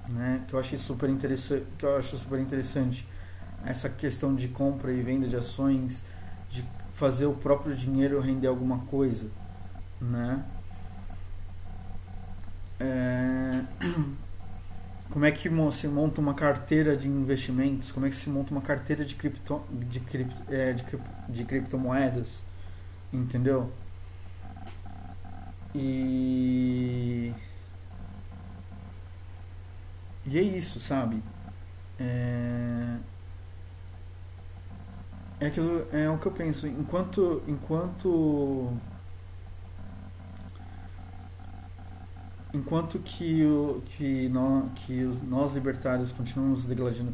[0.09, 0.43] Né?
[0.47, 1.09] Que eu achei super
[1.77, 3.07] que eu acho super interessante
[3.65, 6.01] essa questão de compra e venda de ações,
[6.97, 9.29] fazer o próprio dinheiro render alguma coisa,
[10.01, 10.43] né?
[12.79, 13.63] É...
[15.09, 17.91] Como é que se monta uma carteira de investimentos?
[17.91, 20.83] Como é que se monta uma carteira de, cripto, de, cripto, é, de,
[21.29, 22.43] de criptomoedas?
[23.11, 23.71] Entendeu?
[25.73, 27.33] E.
[30.25, 31.23] E é isso, sabe?
[31.97, 32.97] É,
[35.39, 36.67] é aquilo é o que eu penso.
[36.67, 38.73] Enquanto enquanto
[42.53, 44.93] enquanto que o que nós que
[45.27, 47.11] nós libertários continuamos degladiando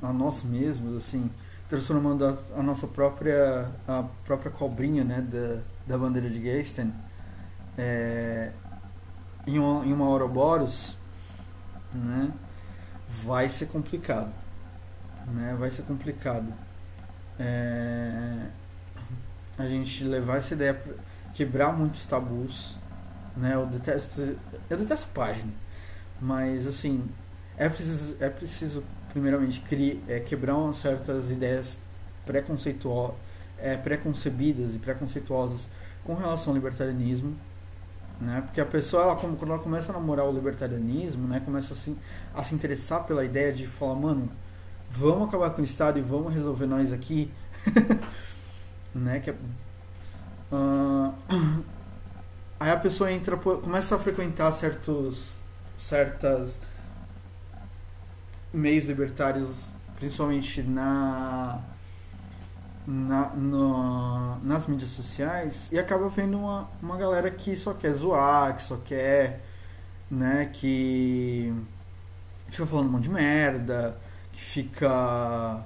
[0.00, 1.30] a nós mesmos assim
[1.68, 6.92] transformando a, a, nossa própria a própria cobrinha né da, da bandeira de Geisten
[7.76, 8.52] é,
[9.46, 10.96] em, uma, em uma Ouroboros
[11.92, 12.30] né
[13.24, 14.32] vai ser complicado
[15.26, 16.52] né vai ser complicado
[17.38, 18.46] é,
[19.58, 20.92] a gente levar essa ideia pra
[21.34, 22.76] quebrar muitos tabus
[23.36, 24.36] né eu detesto
[24.68, 25.52] eu detesto a página
[26.20, 27.04] mas assim
[27.56, 31.76] é preciso é preciso primeiramente criar, é, quebrar certas ideias
[32.26, 33.16] preconceituosas
[33.58, 35.68] é, preconcebidas e preconceituosas
[36.04, 37.36] com relação ao libertarianismo
[38.22, 38.40] né?
[38.42, 41.42] Porque a pessoa, ela, quando ela começa a namorar o libertarianismo, né?
[41.44, 41.98] Começa assim,
[42.32, 44.30] a se interessar pela ideia de falar, mano,
[44.92, 47.30] vamos acabar com o Estado e vamos resolver nós aqui,
[48.94, 49.20] né?
[49.20, 51.14] Que, uh,
[52.60, 55.36] aí a pessoa entra, começa a frequentar certos,
[55.76, 56.56] certas
[58.52, 59.48] meios libertários,
[59.96, 61.60] principalmente na
[62.86, 68.56] na, no, nas mídias sociais e acaba vendo uma, uma galera que só quer zoar,
[68.56, 69.40] que só quer,
[70.10, 71.52] né, que
[72.50, 73.96] fica falando um monte de merda,
[74.42, 75.62] fica.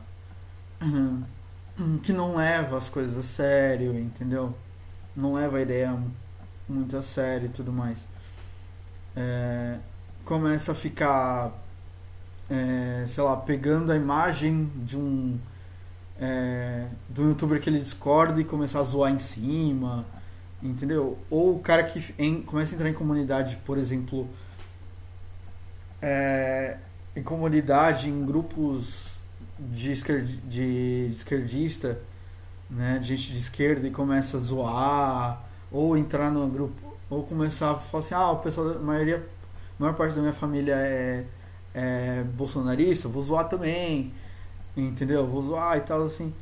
[2.02, 4.54] que não leva as coisas a sério, entendeu?
[5.14, 5.98] Não leva a ideia
[6.68, 8.06] muito a sério e tudo mais.
[9.16, 9.78] É,
[10.24, 11.52] começa a ficar,
[12.50, 15.38] é, sei lá, pegando a imagem de um
[16.20, 20.04] é, do youtuber que ele discorda e começar a zoar em cima,
[20.62, 21.18] entendeu?
[21.30, 24.28] Ou o cara que em, começa a entrar em comunidade, por exemplo,
[26.00, 26.76] é,
[27.16, 29.16] em comunidade, em grupos
[29.58, 31.98] de, esquerdi, de, de esquerdista,
[32.70, 37.72] né, de gente de esquerda e começa a zoar, ou entrar num grupo, ou começar
[37.72, 39.26] a falar assim, ah, o pessoal, maioria,
[39.78, 41.24] a maior parte da minha família é,
[41.74, 44.12] é bolsonarista, vou zoar também
[44.76, 45.26] entendeu?
[45.26, 46.32] Vou zoar e tal, assim.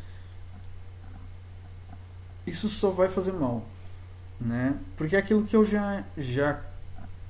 [2.46, 3.64] Isso só vai fazer mal,
[4.40, 4.76] né?
[4.96, 6.60] Porque é aquilo que eu já, já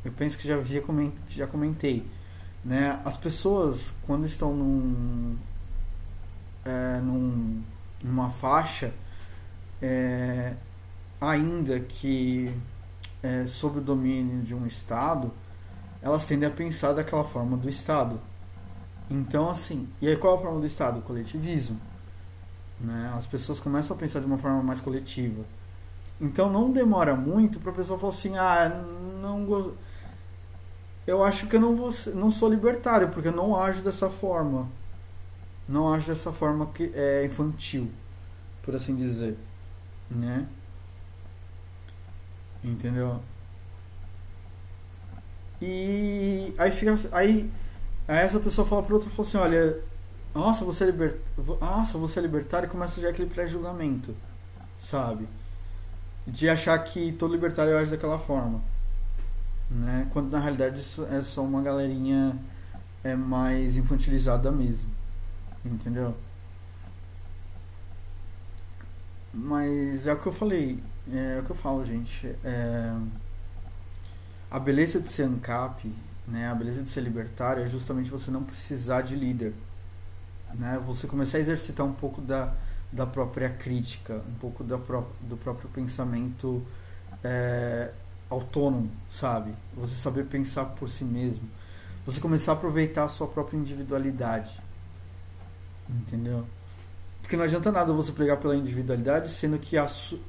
[0.04, 0.82] eu penso que já havia
[1.28, 2.04] já comentei,
[2.64, 3.00] né?
[3.04, 5.36] As pessoas quando estão num,
[6.64, 7.62] é, num
[8.02, 8.92] numa faixa,
[9.80, 10.54] é,
[11.20, 12.54] ainda que
[13.22, 15.32] é, sob o domínio de um estado,
[16.02, 18.20] elas tendem a pensar daquela forma do estado,
[19.10, 20.98] então, assim, e aí qual é o problema do Estado?
[20.98, 21.78] O coletivismo.
[22.80, 23.12] Né?
[23.16, 25.42] As pessoas começam a pensar de uma forma mais coletiva.
[26.20, 28.82] Então não demora muito para a pessoa falar assim, ah,
[29.20, 29.76] não gosto.
[31.06, 34.68] Eu acho que eu não, vou, não sou libertário, porque eu não ajo dessa forma.
[35.68, 37.90] Não ajo dessa forma que é infantil,
[38.62, 39.36] por assim dizer.
[40.10, 40.46] Né?
[42.62, 43.20] Entendeu?
[45.60, 46.94] E aí fica.
[47.12, 47.50] Aí
[48.06, 49.78] Aí essa pessoa fala para outra fala assim, olha,
[50.34, 51.16] nossa, você é liber...
[51.60, 54.14] nossa, você é libertário e começa já aquele pré-julgamento,
[54.78, 55.26] sabe?
[56.26, 58.60] De achar que todo libertário age daquela forma.
[59.70, 60.08] Né?
[60.12, 62.36] Quando na realidade é só uma galerinha
[63.02, 64.90] é mais infantilizada mesmo.
[65.64, 66.14] Entendeu?
[69.32, 70.78] Mas é o que eu falei,
[71.12, 72.26] é o que eu falo, gente.
[72.44, 72.94] É...
[74.50, 75.92] A beleza de ser ANCAP
[76.26, 76.48] né?
[76.48, 79.52] A beleza de ser libertário é justamente você não precisar de líder.
[80.54, 80.80] Né?
[80.86, 82.52] Você começar a exercitar um pouco da,
[82.90, 86.62] da própria crítica, um pouco da pró do próprio pensamento
[87.22, 87.90] é,
[88.34, 89.54] autônomo, sabe?
[89.76, 91.48] Você saber pensar por si mesmo.
[92.06, 94.60] você começar a aproveitar a sua própria individualidade.
[95.88, 96.46] Entendeu?
[97.22, 99.86] Porque não adianta nada você pregar pela individualidade, sendo que a,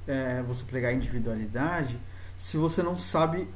[0.08, 2.00] é, você pregar a individualidade
[2.38, 3.48] se você não sabe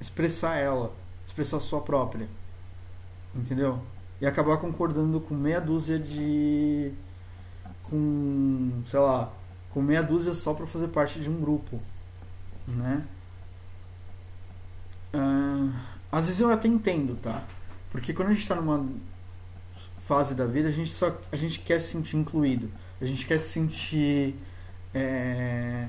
[0.00, 0.92] expressar ela,
[1.26, 2.28] expressar a sua própria.
[3.34, 3.80] Entendeu?
[4.20, 6.92] E acabar concordando com meia dúzia de.
[7.84, 8.82] com.
[8.86, 9.32] sei lá.
[9.70, 11.80] com meia dúzia só para fazer parte de um grupo.
[12.66, 13.04] Né?
[15.14, 15.72] Uh,
[16.10, 17.44] às vezes eu até entendo, tá?
[17.90, 18.86] Porque quando a gente está numa
[20.06, 22.70] fase da vida, a gente só a gente quer se sentir incluído.
[23.00, 24.34] A gente quer se sentir
[24.94, 25.86] é,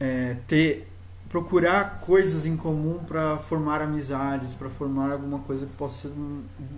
[0.00, 0.88] é, ter
[1.28, 6.14] procurar coisas em comum para formar amizades, para formar alguma coisa que possa ser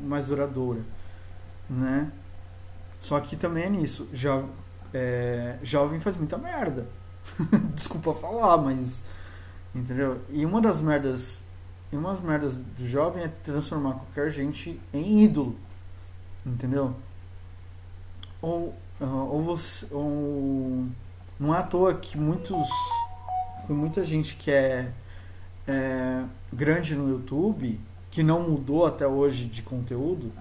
[0.05, 0.81] mais duradoura,
[1.69, 2.11] né?
[3.01, 4.43] Só que também é nisso, já
[4.93, 6.87] é, jovem faz muita merda.
[7.75, 9.03] Desculpa falar, mas
[9.75, 10.21] entendeu?
[10.31, 11.41] E uma das merdas
[11.93, 15.57] e umas merdas do jovem é transformar qualquer gente em ídolo.
[16.47, 16.95] Entendeu?
[18.41, 19.87] Ou, uh, ou você.
[19.91, 20.87] Ou,
[21.39, 22.69] não é à toa que muitos.
[23.69, 24.93] Muita gente que é,
[25.67, 27.79] é grande no YouTube,
[28.11, 30.33] que não mudou até hoje de conteúdo,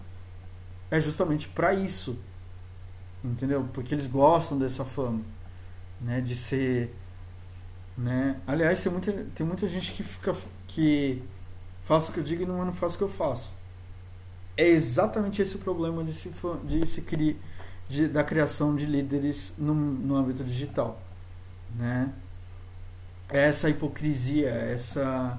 [0.90, 2.18] é justamente para isso.
[3.24, 3.68] Entendeu?
[3.74, 5.22] Porque eles gostam dessa fama,
[6.02, 6.96] né, de ser
[8.00, 8.40] né?
[8.48, 10.36] Aliás, tem muita, tem muita gente que fica
[10.68, 11.22] que
[11.84, 13.52] faço o que eu digo e não, não faço o que eu faço.
[14.56, 16.32] É exatamente esse o problema de se,
[16.64, 17.36] de se criar,
[17.90, 21.02] de, da criação de líderes no, no âmbito digital.
[21.76, 22.10] Né?
[23.28, 25.38] É essa hipocrisia, essa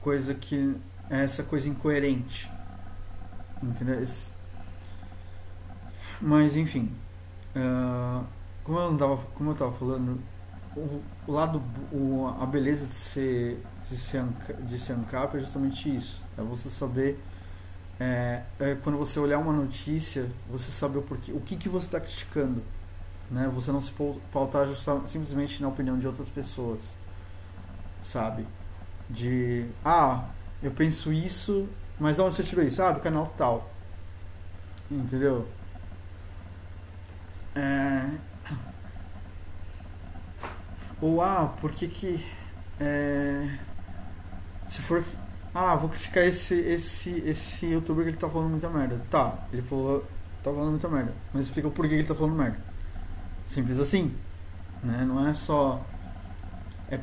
[0.00, 0.76] coisa que.
[1.10, 2.50] É essa coisa incoerente.
[3.62, 4.06] Entendeu?
[6.20, 6.92] Mas enfim.
[7.56, 8.24] Uh,
[8.62, 10.20] como eu estava falando,
[11.26, 11.62] o, lado,
[11.92, 14.24] o, a beleza de ser, de ser,
[14.60, 16.20] de ser ANCAP é justamente isso.
[16.36, 17.18] É você saber,
[17.98, 21.86] é, é quando você olhar uma notícia, você saber o porquê, o que, que você
[21.86, 22.62] está criticando.
[23.30, 23.50] Né?
[23.54, 23.92] Você não se
[24.32, 24.66] pautar
[25.06, 26.80] simplesmente na opinião de outras pessoas.
[28.02, 28.46] Sabe?
[29.10, 30.24] De, ah,
[30.62, 31.68] eu penso isso,
[32.00, 32.82] mas de onde você tirou isso?
[32.82, 33.70] Ah, do canal tal.
[34.90, 35.46] Entendeu?
[37.54, 38.08] É,
[41.00, 42.24] ou, ah, por que que.
[42.80, 43.58] É,
[44.66, 45.04] se for.
[45.54, 49.00] Ah, vou criticar esse, esse, esse youtuber que ele tá falando muita merda.
[49.10, 50.00] Tá, ele falou.
[50.42, 51.12] Tá falando muita merda.
[51.32, 52.58] Mas explica o porquê que ele tá falando merda.
[53.46, 54.14] Simples assim.
[54.82, 55.04] Né?
[55.06, 55.84] Não é só.
[56.90, 57.00] É,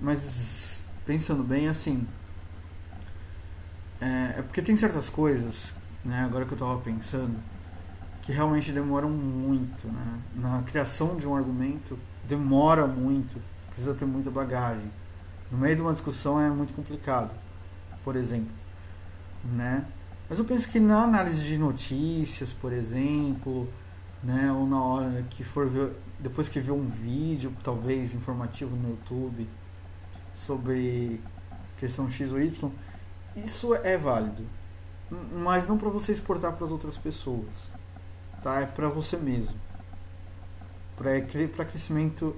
[0.00, 2.06] mas pensando bem assim.
[4.00, 5.72] É, é porque tem certas coisas,
[6.04, 7.36] né, agora que eu tava pensando,
[8.24, 10.18] que realmente demoram muito, né?
[10.34, 14.90] Na criação de um argumento demora muito, precisa ter muita bagagem.
[15.52, 17.30] No meio de uma discussão é muito complicado,
[18.02, 18.50] por exemplo,
[19.44, 19.84] né?
[20.28, 23.68] Mas eu penso que na análise de notícias, por exemplo,
[24.22, 28.90] né, ou na hora que for ver, depois que ver um vídeo, talvez informativo no
[28.90, 29.46] YouTube
[30.34, 31.20] sobre
[31.78, 32.70] questão X ou Y,
[33.36, 34.44] isso é válido,
[35.42, 37.73] mas não para você exportar para as outras pessoas,
[38.44, 38.60] tá?
[38.60, 39.64] É para você mesmo
[40.96, 42.36] para crescimento,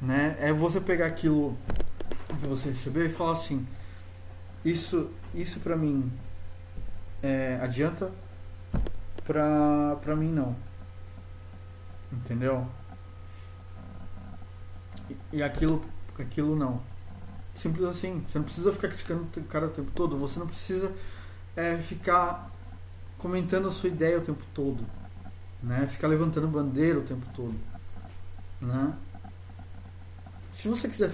[0.00, 0.36] né?
[0.40, 1.56] É você pegar aquilo
[2.28, 3.66] que você recebeu e falar assim,
[4.64, 6.10] isso, isso para mim
[7.22, 8.10] é, adianta,
[9.24, 10.54] pra, pra mim não.
[12.12, 12.66] Entendeu?
[15.08, 15.84] E, e aquilo,
[16.18, 16.80] aquilo não.
[17.54, 18.24] Simples assim.
[18.28, 20.16] Você não precisa ficar criticando o cara o tempo todo.
[20.18, 20.92] Você não precisa
[21.56, 22.50] é, ficar
[23.18, 24.97] comentando a sua ideia o tempo todo
[25.62, 25.88] né?
[25.90, 27.54] Ficar levantando bandeira o tempo todo,
[28.60, 28.94] né?
[30.52, 31.12] Se você quiser,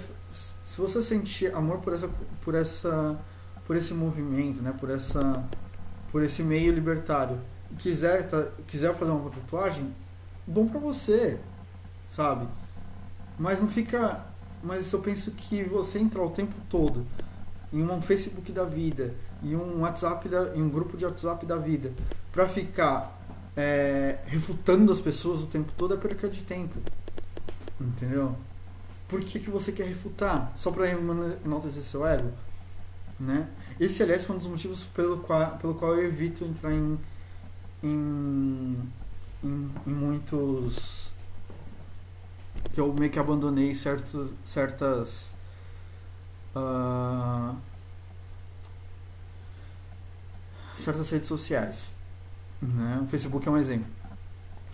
[0.67, 2.09] se você sentir amor por essa,
[2.43, 3.19] por essa,
[3.67, 4.75] por esse movimento, né?
[4.79, 5.45] Por essa,
[6.11, 7.39] por esse meio libertário,
[7.71, 9.93] e quiser, tá, quiser fazer uma tatuagem,
[10.47, 11.39] bom para você,
[12.11, 12.47] sabe?
[13.39, 14.25] Mas não fica,
[14.63, 17.05] mas eu penso que você entrar o tempo todo
[17.73, 21.57] em um Facebook da vida, em um WhatsApp da, em um grupo de WhatsApp da
[21.57, 21.93] vida,
[22.31, 23.14] para ficar
[23.57, 26.79] é, refutando as pessoas o tempo todo é perca de tempo.
[27.81, 28.37] Entendeu?
[29.09, 30.53] Por que, que você quer refutar?
[30.57, 32.33] Só para enaltecer seu ego?
[33.19, 33.49] Né?
[33.79, 36.99] Esse, aliás, foi um dos motivos pelo qual, pelo qual eu evito entrar em,
[37.83, 38.79] em,
[39.43, 41.11] em, em muitos.
[42.73, 45.33] que eu meio que abandonei certos, certas.
[46.57, 47.57] Uh,
[50.77, 51.94] certas redes sociais
[52.67, 53.01] né?
[53.03, 53.87] O Facebook é um exemplo.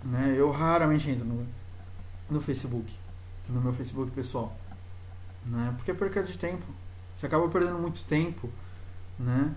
[0.05, 0.34] Né?
[0.36, 1.47] Eu raramente entro no,
[2.30, 2.93] no Facebook,
[3.49, 4.57] no meu Facebook pessoal.
[5.45, 5.72] Né?
[5.76, 6.64] Porque é perca de tempo.
[7.16, 8.49] Você acaba perdendo muito tempo
[9.20, 9.55] né?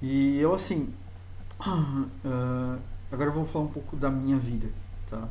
[0.00, 0.92] E eu assim,
[1.64, 2.78] uh,
[3.10, 4.68] agora eu vou falar um pouco da minha vida,
[5.08, 5.28] tá?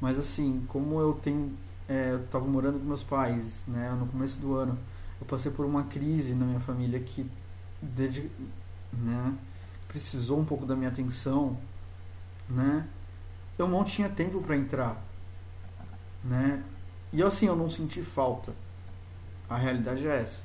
[0.00, 1.56] Mas assim, como eu tenho,
[1.88, 3.96] é, eu tava morando com meus pais, né?
[3.98, 4.78] No começo do ano,
[5.20, 7.26] eu passei por uma crise na minha família que,
[8.92, 9.34] né?
[9.90, 11.58] Precisou um pouco da minha atenção,
[12.48, 12.86] né?
[13.58, 15.02] Eu não tinha tempo para entrar,
[16.24, 16.62] né?
[17.12, 18.52] E assim, eu não senti falta.
[19.48, 20.42] A realidade é essa.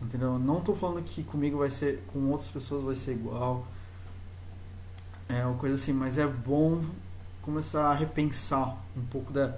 [0.00, 0.38] Entendeu?
[0.38, 3.66] Não estou falando que comigo vai ser, com outras pessoas vai ser igual.
[5.28, 6.82] É uma coisa assim, mas é bom
[7.42, 9.54] começar a repensar um pouco da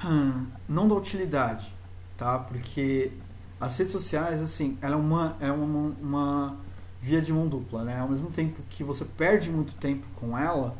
[0.66, 1.70] não da utilidade,
[2.16, 2.38] tá?
[2.38, 3.12] Porque
[3.60, 6.56] as redes sociais assim, ela é uma é uma, uma
[7.04, 7.98] via de mão dupla, né?
[7.98, 10.74] Ao mesmo tempo que você perde muito tempo com ela,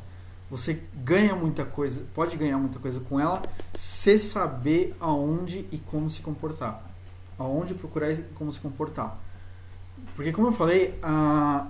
[0.50, 3.42] você ganha muita coisa, pode ganhar muita coisa com ela,
[3.74, 6.94] se saber aonde e como se comportar
[7.38, 9.18] aonde procurar e como se comportar.
[10.14, 11.66] Porque, como eu falei, a,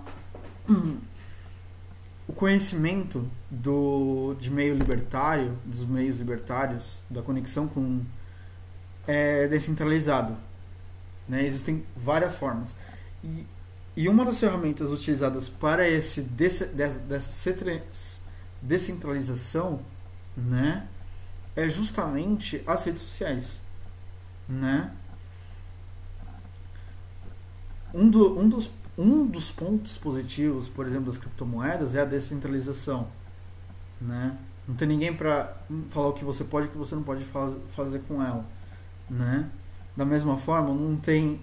[2.29, 8.03] o conhecimento do, de meio libertário, dos meios libertários, da conexão com.
[9.07, 10.37] é descentralizado.
[11.29, 11.45] Né?
[11.45, 12.75] Existem várias formas.
[13.23, 13.47] E,
[13.97, 16.69] e uma das ferramentas utilizadas para esse dessa
[18.61, 19.81] descentralização
[20.37, 20.89] né,
[21.55, 23.61] é justamente as redes sociais.
[24.49, 24.91] Né?
[27.93, 33.07] Um, do, um, dos, um dos pontos positivos, por exemplo, das criptomoedas é a descentralização.
[34.01, 34.37] Né?
[34.67, 35.57] Não tem ninguém para
[35.91, 38.45] falar o que você pode e o que você não pode faz, fazer com ela.
[39.09, 39.49] Né?
[39.97, 41.41] Da mesma forma, não tem.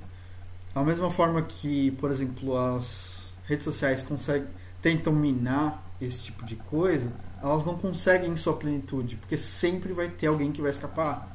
[0.74, 4.48] Da mesma forma que, por exemplo, as redes sociais conseguem,
[4.82, 7.12] tentam minar esse tipo de coisa,
[7.42, 11.28] elas não conseguem em sua plenitude, porque sempre vai ter alguém que vai escapar.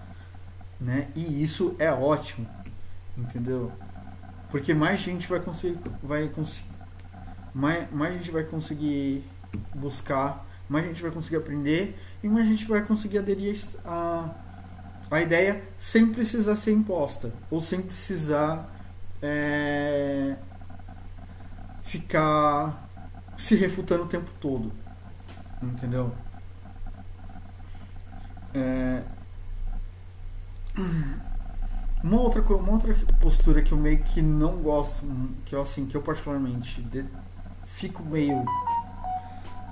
[0.81, 1.09] Né?
[1.15, 2.47] E isso é ótimo.
[3.17, 3.73] Entendeu?
[4.51, 5.79] Porque mais gente vai conseguir.
[6.03, 6.77] Vai conseguir
[7.57, 9.25] mais, mais gente vai conseguir
[9.75, 14.31] buscar, mais gente vai conseguir aprender e mais gente vai conseguir aderir a,
[15.11, 18.76] a ideia sem precisar ser imposta ou sem precisar
[19.23, 20.37] é,
[21.83, 22.89] ficar
[23.37, 24.73] se refutando o tempo todo.
[25.63, 26.13] Entendeu?
[28.55, 29.03] É,
[32.03, 35.03] uma outra, uma outra postura que eu meio que não gosto,
[35.45, 37.05] que eu assim, que eu particularmente de,
[37.75, 38.45] fico meio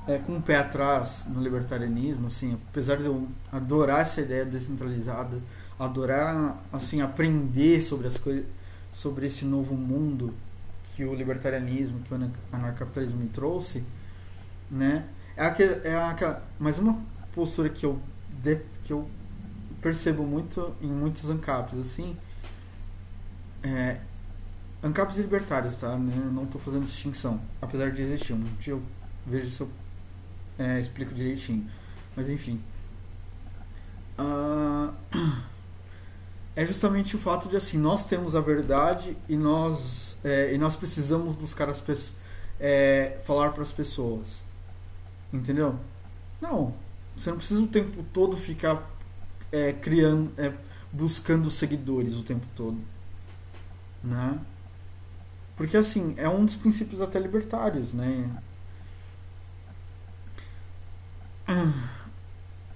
[0.07, 5.39] é, com o pé atrás no libertarianismo, assim, apesar de eu adorar essa ideia descentralizada,
[5.79, 8.45] adorar assim aprender sobre as coisas,
[8.95, 10.33] sobre esse novo mundo
[10.95, 13.83] que o libertarianismo, que o anarcapitalismo me trouxe,
[14.71, 15.05] né?
[15.37, 16.97] É aquela, é aquela, mas uma
[17.35, 18.01] postura que eu
[18.43, 19.09] de, que eu
[19.83, 22.17] percebo muito em muitos ANCAPs, assim.
[23.63, 23.99] É,
[24.83, 25.97] ANCAPs libertários, tá?
[25.97, 28.33] Não estou fazendo distinção, apesar de existir.
[28.33, 28.83] Um dia eu
[29.27, 29.69] vejo se eu
[30.59, 31.69] é, explico direitinho.
[32.15, 32.61] Mas enfim.
[34.19, 34.95] Uh,
[36.57, 40.77] é justamente o fato de assim, nós temos a verdade e nós, é, e nós
[40.77, 42.25] precisamos buscar as pessoas.
[42.61, 44.43] É, falar para as pessoas.
[45.33, 45.75] Entendeu?
[46.41, 46.73] Não.
[47.17, 48.89] Você não precisa o tempo todo ficar
[49.51, 50.53] é, criando, é,
[50.93, 52.79] buscando seguidores o tempo todo,
[54.03, 54.39] né?
[55.57, 58.31] Porque assim é um dos princípios até libertários, né?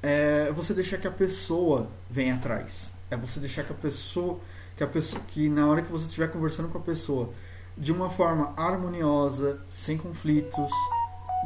[0.01, 2.93] É você deixar que a pessoa venha atrás.
[3.11, 4.39] É você deixar que a pessoa,
[4.77, 7.33] que a pessoa, que na hora que você estiver conversando com a pessoa,
[7.77, 10.71] de uma forma harmoniosa, sem conflitos,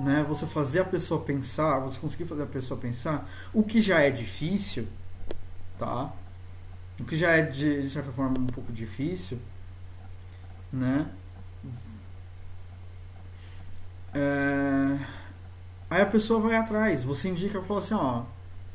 [0.03, 0.25] né?
[0.29, 4.11] Você fazer a pessoa pensar, você conseguir fazer a pessoa pensar, o que já é
[4.11, 4.89] difícil,
[5.79, 6.11] tá?
[6.99, 9.39] O que já é de, de certa forma um pouco difícil,
[10.73, 11.07] né?
[14.15, 14.99] É...
[15.91, 18.23] Aí a pessoa vai atrás, você indica fala assim, ó,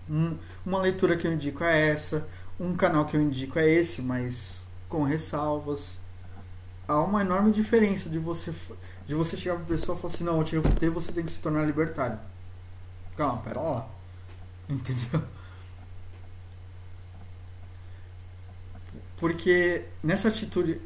[0.10, 2.28] um, uma leitura que eu indico é essa,
[2.60, 6.00] um canal que eu indico é esse, mas com ressalvas.
[6.88, 8.54] Há uma enorme diferença de você
[9.08, 11.66] de você chegar pra pessoa e falar assim, não, eu você tem que se tornar
[11.66, 12.20] libertário.
[13.16, 13.90] Calma, pera lá.
[14.68, 15.24] Entendeu?
[19.18, 20.82] Porque nessa atitude,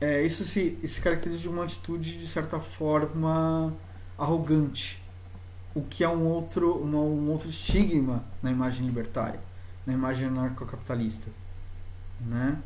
[0.00, 3.74] é, isso se, se caracteriza de uma atitude de certa forma
[4.18, 5.02] arrogante,
[5.74, 9.40] o que é um outro, uma, um outro estigma na imagem libertária,
[9.86, 11.30] na imagem anarcocapitalista.
[12.20, 12.58] Né?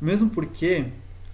[0.00, 0.88] Mesmo porque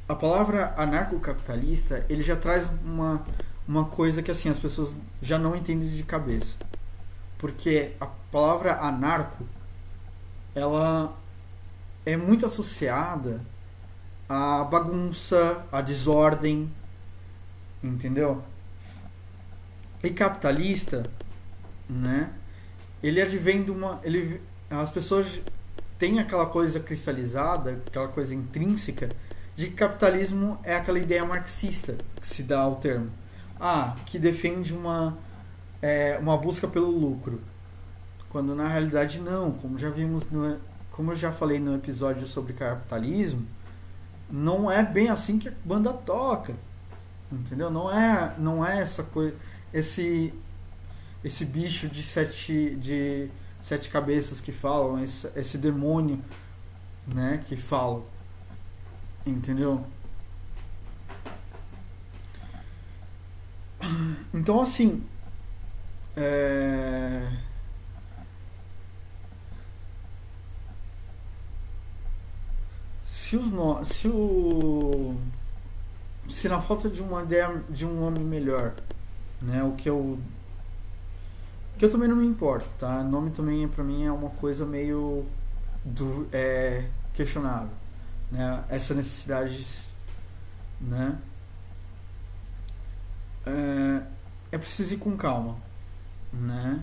[0.09, 3.25] a palavra anarcocapitalista ele já traz uma,
[3.67, 6.57] uma coisa que assim as pessoas já não entendem de cabeça.
[7.39, 9.45] Porque a palavra anarco
[10.55, 11.17] ela
[12.07, 13.41] é muito associada
[14.29, 16.71] à bagunça, à desordem,
[17.85, 18.43] Entendeu?
[20.03, 21.05] E capitalista,
[21.89, 22.33] né?
[23.03, 24.01] Ele advém de uma.
[24.03, 24.41] Ele,
[24.81, 25.41] as pessoas
[25.99, 29.09] têm aquela coisa cristalizada, aquela coisa intrínseca,
[29.57, 33.11] de que capitalismo é aquela ideia marxista que se dá ao termo.
[33.61, 35.17] Ah, que defende uma,
[35.81, 37.41] é, uma busca pelo lucro.
[38.29, 40.59] Quando na realidade não, como já vimos no,
[40.91, 43.47] como eu já falei no episódio sobre capitalismo,
[44.31, 46.55] não é bem assim que a banda toca.
[47.31, 47.71] Entendeu?
[47.71, 49.35] Não é, não é essa coisa,
[49.73, 50.33] esse
[51.25, 53.31] esse bicho de sete de
[53.65, 56.23] sete cabeças que falam, esse, esse demônio,
[57.07, 58.03] né, que fala.
[59.27, 59.83] Entendeu?
[64.35, 65.03] Então assim,
[66.17, 67.27] é...
[73.07, 73.85] se os no...
[73.87, 75.17] se o
[76.29, 78.75] se na falta de uma ideia de um homem melhor,
[79.41, 80.19] né, o que eu
[81.85, 83.03] eu também não me importo, tá?
[83.03, 85.27] Nome também para mim é uma coisa meio
[85.85, 87.69] do é questionável,
[88.33, 88.65] né?
[88.71, 89.67] Essa necessidade,
[90.81, 91.19] né?
[93.47, 94.03] É,
[94.53, 95.57] é preciso ir com calma,
[96.33, 96.83] né?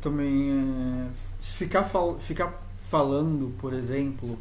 [0.00, 1.10] Também é,
[1.40, 4.38] se ficar, fal, ficar falando, por exemplo,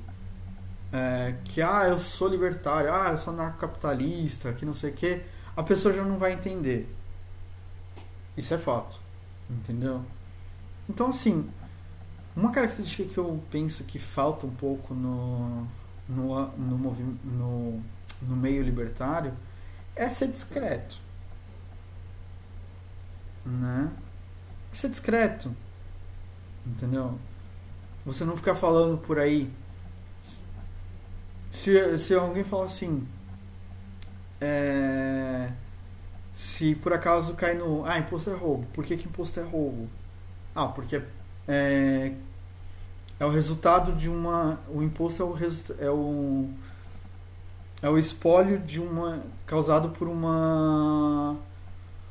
[0.93, 5.21] é, que ah, eu sou libertário, ah, eu sou anarcocapitalista, que não sei o que,
[5.59, 6.89] a pessoa já não vai entender.
[8.37, 8.97] Isso é fato.
[9.49, 10.01] Entendeu?
[10.87, 11.49] Então, assim,
[12.33, 15.67] uma característica que eu penso que falta um pouco no,
[16.07, 16.95] no, no,
[17.25, 17.83] no,
[18.21, 19.33] no meio libertário
[19.97, 20.95] é ser discreto.
[23.45, 23.91] Né?
[24.71, 25.53] É ser discreto.
[26.65, 27.19] Entendeu?
[28.05, 29.51] Você não ficar falando por aí
[31.51, 33.05] se, se alguém falar assim,
[34.41, 35.51] é,
[36.33, 37.85] se por acaso cai no.
[37.85, 38.65] Ah, imposto é roubo.
[38.73, 39.89] Por que, que imposto é roubo?
[40.55, 41.01] Ah, porque
[41.47, 42.13] é,
[43.19, 44.59] é o resultado de uma.
[44.69, 45.37] O imposto é o,
[45.79, 46.49] é o,
[47.81, 49.21] é o espólio de uma.
[49.45, 51.37] causado por uma.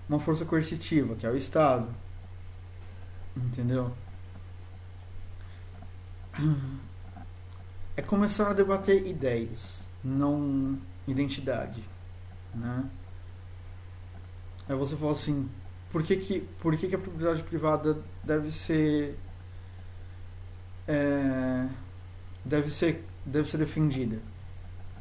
[0.08, 1.88] uma força coercitiva, que é o Estado.
[3.36, 3.92] Entendeu?
[7.96, 11.82] é começar a debater ideias, não identidade,
[12.54, 12.84] né?
[14.68, 15.48] Aí você fala assim,
[15.90, 19.18] por que que, por que, que a propriedade privada deve ser
[20.86, 21.66] é,
[22.44, 24.18] deve ser deve ser defendida?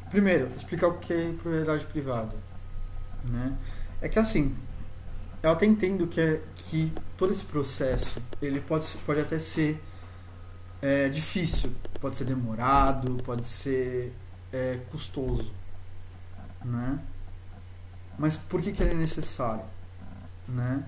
[0.09, 2.35] Primeiro, explicar o que é propriedade privada,
[3.23, 3.57] né?
[4.01, 4.55] É que assim,
[5.43, 9.81] eu até entendo que, é, que todo esse processo ele pode, pode até ser
[10.81, 14.13] é, difícil, pode ser demorado, pode ser
[14.53, 15.51] é, custoso,
[16.63, 16.99] né?
[18.17, 19.63] Mas por que, que ele é necessário,
[20.47, 20.83] né?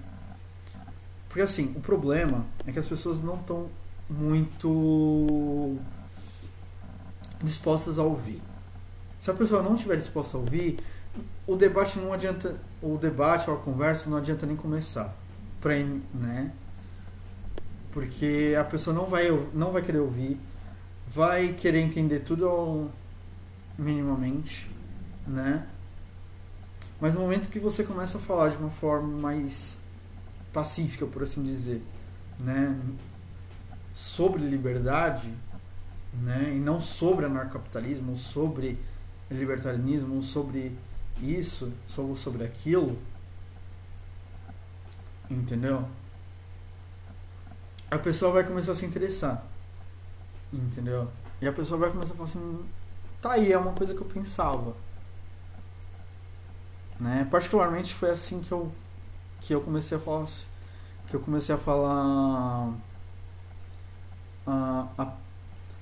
[1.27, 3.69] Porque assim, o problema é que as pessoas não estão
[4.09, 5.77] muito
[7.43, 8.41] dispostas a ouvir.
[9.19, 10.79] Se a pessoa não estiver disposta a ouvir,
[11.45, 15.15] o debate não adianta, o debate ou a conversa não adianta nem começar,
[15.61, 15.75] para
[16.13, 16.51] né?
[17.91, 20.39] Porque a pessoa não vai não vai querer ouvir,
[21.07, 22.89] vai querer entender tudo
[23.77, 24.69] minimamente,
[25.27, 25.67] né?
[26.99, 29.77] Mas no momento que você começa a falar de uma forma mais
[30.51, 31.81] pacífica, por assim dizer,
[32.39, 32.77] né,
[33.95, 35.33] sobre liberdade,
[36.13, 38.77] né, e não sobre anarcapitalismo, sobre
[39.29, 40.75] libertarianismo, sobre
[41.21, 42.97] isso, sobre, sobre aquilo,
[45.29, 45.87] entendeu?
[47.91, 49.43] A pessoa vai começar a se interessar.
[50.51, 51.07] Entendeu?
[51.41, 52.65] E a pessoa vai começar a falar assim,
[53.21, 54.73] tá aí, é uma coisa que eu pensava.
[56.99, 57.27] Né?
[57.31, 58.71] Particularmente foi assim que eu
[59.41, 60.27] que eu comecei a falar
[61.07, 62.69] que eu comecei a falar
[64.45, 65.13] a, a,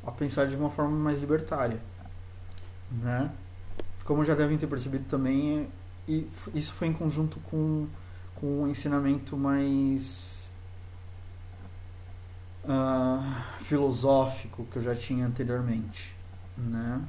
[0.06, 1.82] a pensar de uma forma mais libertária,
[2.92, 3.32] né?
[4.06, 5.68] Como já devem ter percebido também,
[6.08, 7.88] e isso foi em conjunto com
[8.36, 10.48] com um ensinamento mais
[12.66, 16.16] uh, filosófico que eu já tinha anteriormente,
[16.56, 17.02] né?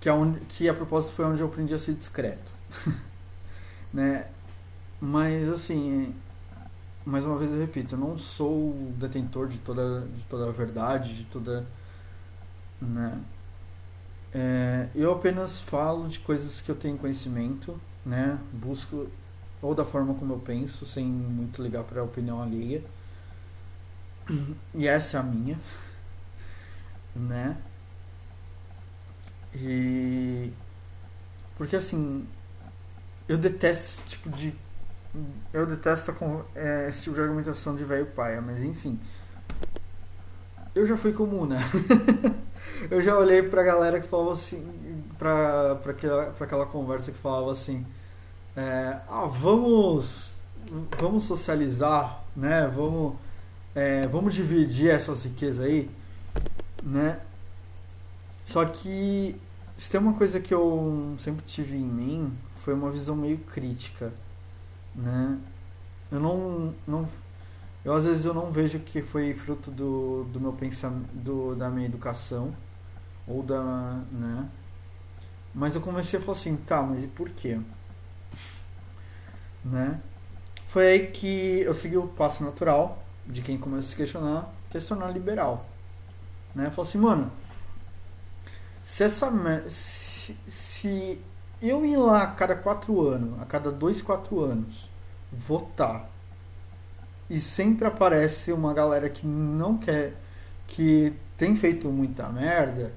[0.00, 2.52] Que, é onde, que a propósito foi onde eu aprendi a ser discreto,
[3.92, 4.26] né?
[5.00, 6.14] Mas assim,
[7.04, 11.14] mais uma vez eu repito, eu não sou detentor de toda, de toda a verdade,
[11.14, 11.66] de toda,
[12.80, 13.20] né?
[14.32, 18.38] É, eu apenas falo de coisas que eu tenho conhecimento, né?
[18.52, 19.08] Busco
[19.60, 22.82] ou da forma como eu penso, sem muito ligar para a opinião alheia.
[24.74, 25.58] E essa é a minha.
[27.16, 27.56] né?
[29.54, 30.52] E
[31.56, 32.26] porque assim,
[33.28, 34.54] eu detesto esse tipo de
[35.52, 36.14] eu detesto
[36.54, 38.98] é, esse tipo de argumentação de velho paia, mas enfim.
[40.74, 41.58] Eu já fui comuna.
[42.90, 47.18] eu já olhei pra galera que falava assim, pra, pra, aquela, pra aquela conversa que
[47.18, 47.84] falava assim,
[48.56, 50.32] é, ah, vamos,
[50.98, 52.70] vamos socializar, né?
[52.74, 53.16] Vamos,
[53.74, 55.90] é, vamos dividir essas riquezas aí,
[56.82, 57.18] né?
[58.48, 59.36] Só que
[59.76, 64.10] se tem uma coisa que eu sempre tive em mim, foi uma visão meio crítica,
[64.94, 65.38] né?
[66.10, 67.08] Eu não, não
[67.84, 71.68] eu às vezes eu não vejo que foi fruto do, do meu pensamento, do, da
[71.68, 72.54] minha educação
[73.26, 74.48] ou da, né?
[75.54, 77.60] Mas eu comecei a falar assim, tá, mas e por quê?
[79.62, 80.00] Né?
[80.68, 84.80] Foi aí que eu segui o passo natural de quem começa a se questionar, que
[84.80, 85.66] se tornar liberal.
[86.54, 86.70] Né?
[86.70, 87.30] Falei assim, mano,
[88.88, 89.30] se essa
[89.68, 91.20] se, se
[91.60, 94.88] eu ir lá a cada quatro anos, a cada dois, quatro anos,
[95.30, 96.08] votar,
[97.28, 100.14] e sempre aparece uma galera que não quer,
[100.66, 102.90] que tem feito muita merda,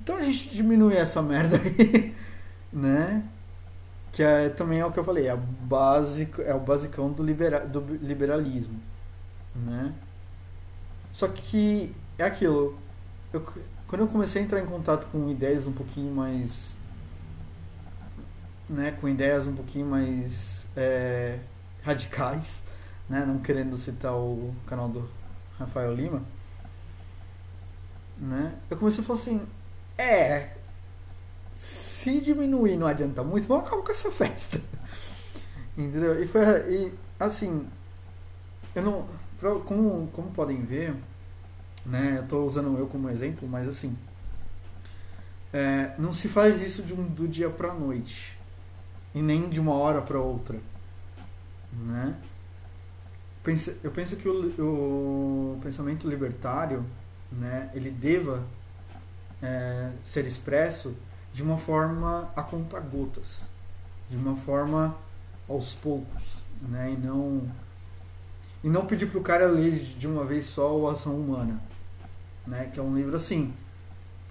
[0.00, 2.14] então a gente diminui essa merda aí,
[2.72, 3.24] né?
[4.10, 7.60] Que é, também é o que eu falei, é, básico, é o basicão do, libera,
[7.60, 8.78] do liberalismo,
[9.54, 9.94] né?
[11.12, 12.76] Só que é aquilo,
[13.32, 13.46] eu,
[13.92, 16.74] quando eu comecei a entrar em contato com ideias um pouquinho mais
[18.66, 21.38] né, com ideias um pouquinho mais é,
[21.82, 22.62] radicais,
[23.06, 25.06] né, não querendo citar o canal do
[25.58, 26.22] Rafael Lima,
[28.16, 29.42] né, eu comecei a falar assim,
[29.98, 30.56] é,
[31.54, 34.58] se diminuir não adianta muito, vamos acabar com essa festa.
[35.76, 36.22] Entendeu?
[36.22, 36.40] E foi
[36.72, 37.68] e, assim,
[38.74, 39.06] eu não,
[39.66, 40.94] como, como podem ver,
[41.84, 43.96] né, eu estou usando eu como exemplo, mas assim,
[45.52, 48.38] é, não se faz isso de um, do dia para a noite
[49.14, 50.58] e nem de uma hora para outra,
[51.72, 52.14] né?
[53.82, 56.84] Eu penso que o, o pensamento libertário,
[57.30, 58.42] né, ele deva
[59.42, 60.94] é, ser expresso
[61.32, 63.42] de uma forma a conta gotas,
[64.08, 64.96] de uma forma
[65.48, 67.50] aos poucos, né, e não
[68.62, 71.60] e não pedir para o cara ler de uma vez só o Ação Humana,
[72.46, 73.52] né, que é um livro assim,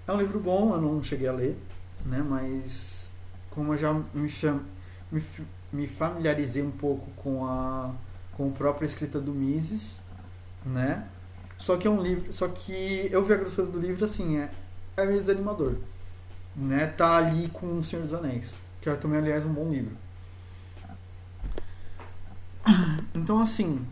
[0.06, 1.56] é um livro bom, eu não cheguei a ler,
[2.04, 3.10] né, mas
[3.50, 4.32] como eu já me,
[5.10, 5.24] me,
[5.72, 7.94] me familiarizei um pouco com a
[8.32, 10.00] com a própria escrita do Mises,
[10.64, 11.06] né?
[11.58, 14.50] Só que é um livro, só que eu vi a grossura do livro assim, é,
[14.96, 15.76] é meio desanimador,
[16.56, 16.86] né?
[16.86, 19.96] Tá ali com O Senhor dos Anéis, que é também aliás um bom livro.
[23.14, 23.86] Então assim,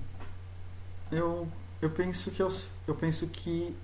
[1.12, 1.46] eu
[1.80, 2.52] eu penso que eu,
[2.86, 3.76] eu penso que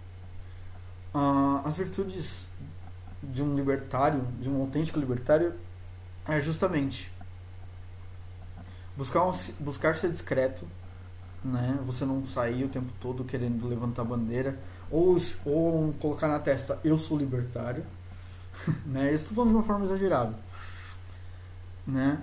[1.17, 2.47] uh, as virtudes
[3.23, 5.55] de um libertário, de um autêntico libertário,
[6.29, 7.11] é justamente
[8.97, 10.67] buscar, um, buscar ser discreto,
[11.43, 11.79] né?
[11.87, 14.59] Você não sair o tempo todo querendo levantar bandeira
[14.91, 17.85] ou, ou colocar na testa eu sou libertário,
[18.85, 19.12] né?
[19.12, 20.35] Estou falando de uma forma exagerada,
[21.87, 22.21] né?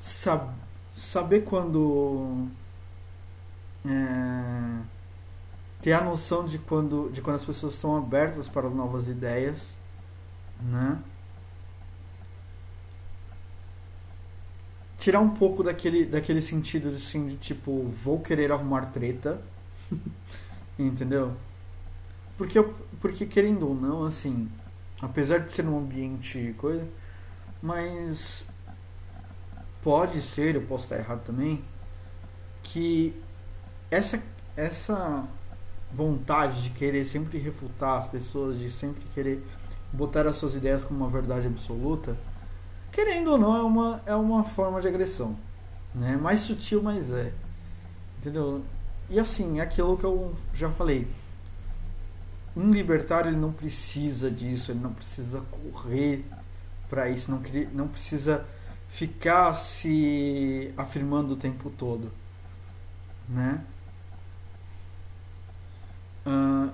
[0.00, 0.50] Sab,
[0.94, 2.46] saber quando
[3.86, 4.93] é,
[5.84, 9.74] ter a noção de quando de quando as pessoas estão abertas para novas ideias,
[10.58, 10.98] né?
[15.04, 19.38] tirar um pouco daquele, daquele sentido assim, de tipo, vou querer arrumar treta.
[20.78, 21.36] Entendeu?
[22.38, 22.62] Porque,
[23.02, 24.48] porque querendo ou não, assim,
[25.02, 26.88] apesar de ser um ambiente coisa,
[27.62, 28.46] mas
[29.82, 31.62] pode ser, eu posso estar errado também,
[32.62, 33.14] que
[33.90, 34.22] essa,
[34.56, 35.28] essa
[35.94, 39.42] vontade de querer sempre refutar as pessoas, de sempre querer
[39.92, 42.16] botar as suas ideias como uma verdade absoluta,
[42.90, 45.36] querendo ou não, é uma, é uma forma de agressão.
[45.94, 46.16] Né?
[46.16, 47.32] Mais sutil, mas é.
[48.18, 48.62] Entendeu?
[49.08, 51.06] E assim, é aquilo que eu já falei.
[52.56, 56.24] Um libertário ele não precisa disso, ele não precisa correr
[56.88, 57.40] para isso, não,
[57.72, 58.44] não precisa
[58.90, 62.10] ficar se afirmando o tempo todo.
[63.28, 63.60] Né?
[66.26, 66.70] Uh,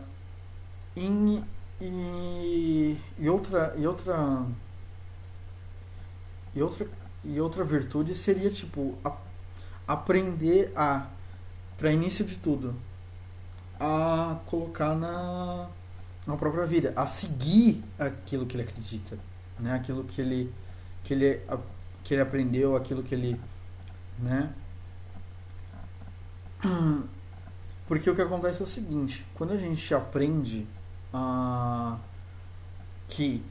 [0.97, 1.43] e,
[1.81, 4.47] e, e outra, e outra
[6.55, 6.87] e outra,
[7.25, 9.17] e outra virtude seria, tipo, a,
[9.87, 11.07] aprender a,
[11.79, 12.75] para início de tudo,
[13.79, 15.69] a colocar na,
[16.27, 19.19] na própria vida, a seguir aquilo que ele acredita,
[19.59, 19.75] né?
[19.75, 20.53] Aquilo que ele,
[21.05, 21.41] que ele,
[22.05, 23.41] que ele aprendeu, aquilo que ele,
[24.19, 24.53] né?
[27.91, 30.65] Porque o que acontece é o seguinte, quando a gente aprende
[33.09, 33.43] que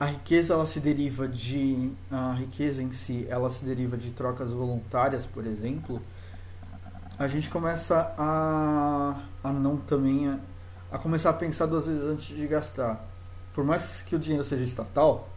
[0.00, 4.50] a riqueza ela se deriva de a riqueza em si ela se deriva de trocas
[4.50, 6.00] voluntárias por exemplo
[7.18, 10.38] a gente começa a, a não também a,
[10.90, 12.98] a começar a pensar duas vezes antes de gastar.
[13.54, 15.28] Por mais que o dinheiro seja estatal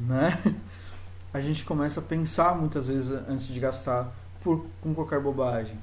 [0.00, 0.42] né?
[1.32, 5.78] A gente começa a pensar muitas vezes antes de gastar por com qualquer bobagem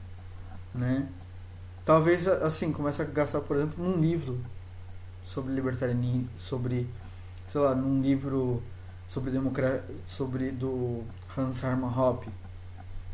[0.76, 1.08] né
[1.86, 4.40] talvez assim comece a gastar por exemplo num livro
[5.24, 6.88] sobre libertarianismo sobre
[7.52, 8.64] sei lá, num livro
[9.08, 11.04] sobre democracia, sobre do
[11.38, 12.30] Hans Hermann Hoppe,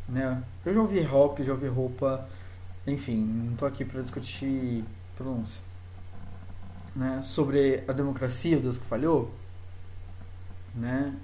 [0.08, 0.44] né?
[0.64, 2.30] Eu já ouvi Hoppe, já ouvi roupa,
[2.86, 5.60] enfim, não estou aqui para discutir pronúncia,
[6.96, 7.20] né?
[7.24, 9.32] Sobre a democracia, o Deus que falhou,
[10.76, 11.16] né?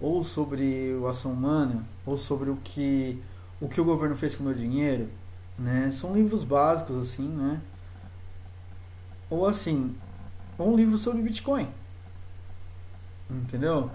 [0.00, 3.22] Ou sobre o ação humana, ou sobre o que
[3.60, 5.10] o que o governo fez com o meu dinheiro,
[5.58, 5.90] né?
[5.92, 7.60] São livros básicos assim, né?
[9.28, 9.94] Ou assim,
[10.58, 11.68] um livro sobre Bitcoin.
[13.30, 13.90] Entendeu?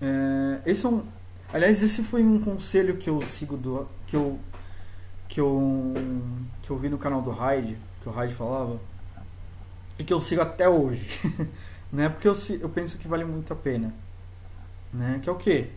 [0.00, 1.04] É, esse é um,
[1.52, 4.38] aliás, esse foi um conselho que eu sigo do que eu
[5.28, 5.94] que eu
[6.62, 8.78] que eu vi no canal do Hyde, que o Hyde falava
[9.98, 11.20] e que eu sigo até hoje,
[11.92, 12.08] né?
[12.08, 13.92] Porque eu, eu penso que vale muito a pena,
[14.92, 15.18] né?
[15.22, 15.68] Que é o que?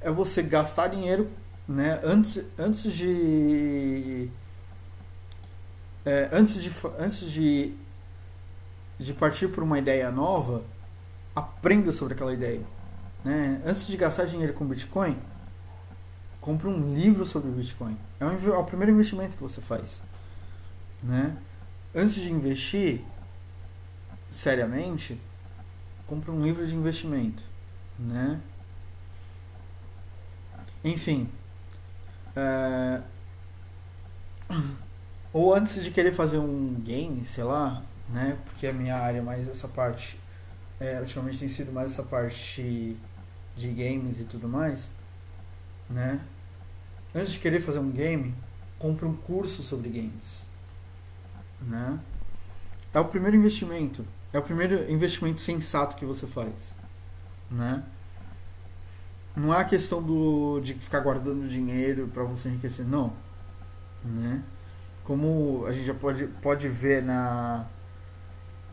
[0.00, 1.28] É você gastar dinheiro,
[1.68, 2.00] né?
[2.04, 4.28] Antes antes de
[6.04, 7.74] é, antes de antes de
[8.98, 10.62] de partir para uma ideia nova,
[11.34, 12.62] aprenda sobre aquela ideia.
[13.24, 13.60] Né?
[13.66, 15.16] Antes de gastar dinheiro com Bitcoin,
[16.40, 17.96] compre um livro sobre Bitcoin.
[18.20, 20.00] É, um, é o primeiro investimento que você faz.
[21.02, 21.36] Né?
[21.94, 23.00] Antes de investir
[24.30, 25.20] seriamente,
[26.06, 27.42] compre um livro de investimento.
[27.98, 28.40] Né?
[30.84, 31.28] Enfim.
[32.36, 33.00] É...
[35.32, 38.38] Ou antes de querer fazer um game, sei lá, né?
[38.44, 40.18] Porque a minha área é mais essa parte
[40.82, 42.96] é, ultimamente tem sido mais essa parte
[43.56, 44.90] de games e tudo mais,
[45.88, 46.20] né?
[47.14, 48.34] Antes de querer fazer um game,
[48.78, 50.44] compre um curso sobre games,
[51.60, 52.00] né?
[52.92, 56.52] É o primeiro investimento, é o primeiro investimento sensato que você faz,
[57.50, 57.82] né?
[59.34, 63.12] Não é a questão do de ficar guardando dinheiro para você enriquecer, não,
[64.04, 64.42] né?
[65.04, 67.66] Como a gente já pode pode ver na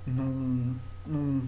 [0.06, 1.48] num, num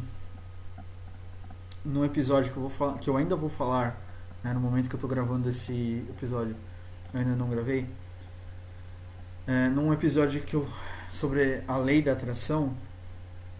[1.83, 3.99] no episódio que eu, vou falar, que eu ainda vou falar,
[4.43, 6.55] né, no momento que eu estou gravando esse episódio,
[7.13, 7.87] eu ainda não gravei,
[9.47, 10.67] é, num episódio que eu,
[11.11, 12.73] sobre a lei da atração,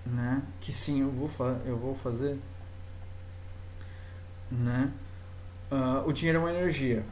[0.05, 1.29] né, que sim, eu vou,
[1.65, 2.37] eu vou fazer,
[4.51, 4.91] né,
[5.71, 7.05] uh, o dinheiro é uma energia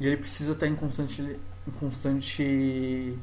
[0.00, 3.16] e ele precisa estar em constante, em constante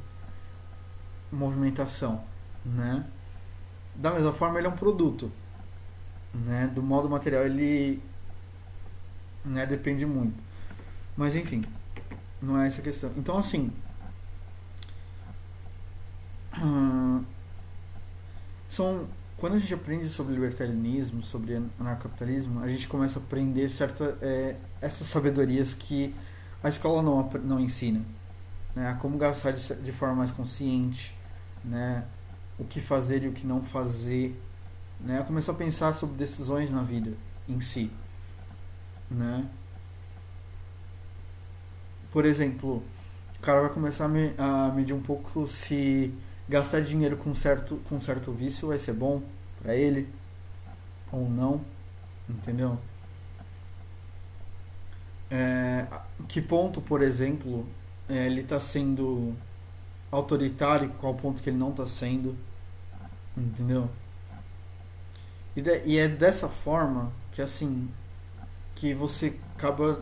[1.31, 2.23] movimentação,
[2.63, 3.05] né,
[3.95, 5.31] da mesma forma ele é um produto,
[6.33, 6.69] né?
[6.73, 8.01] Do modo material ele
[9.43, 10.37] né, depende muito.
[11.15, 11.65] Mas enfim,
[12.41, 13.11] não é essa a questão.
[13.17, 13.71] Então assim,
[18.69, 19.07] são
[19.37, 24.55] quando a gente aprende sobre libertarianismo, sobre anarcapitalismo, a gente começa a aprender certa, é,
[24.81, 26.13] essas sabedorias que
[26.63, 28.01] a escola não, não ensina.
[28.75, 28.97] Né?
[28.99, 31.15] Como gastar de, de forma mais consciente,
[31.63, 32.03] né?
[32.59, 34.39] o que fazer e o que não fazer,
[34.99, 35.23] né?
[35.25, 37.13] Começar a pensar sobre decisões na vida
[37.47, 37.91] em si,
[39.09, 39.45] né?
[42.11, 42.83] Por exemplo,
[43.37, 46.11] o cara vai começar a, me, a medir um pouco se
[46.49, 49.21] gastar dinheiro com certo com certo vício vai ser bom
[49.61, 50.07] para ele
[51.11, 51.61] ou não,
[52.29, 52.77] entendeu?
[55.29, 55.85] É,
[56.27, 57.67] que ponto, por exemplo,
[58.07, 59.35] é, ele está sendo
[60.11, 62.35] autoritário, qual ponto que ele não está sendo,
[63.35, 63.89] entendeu?
[65.55, 67.89] E, de, e é dessa forma que assim
[68.75, 70.01] que você acaba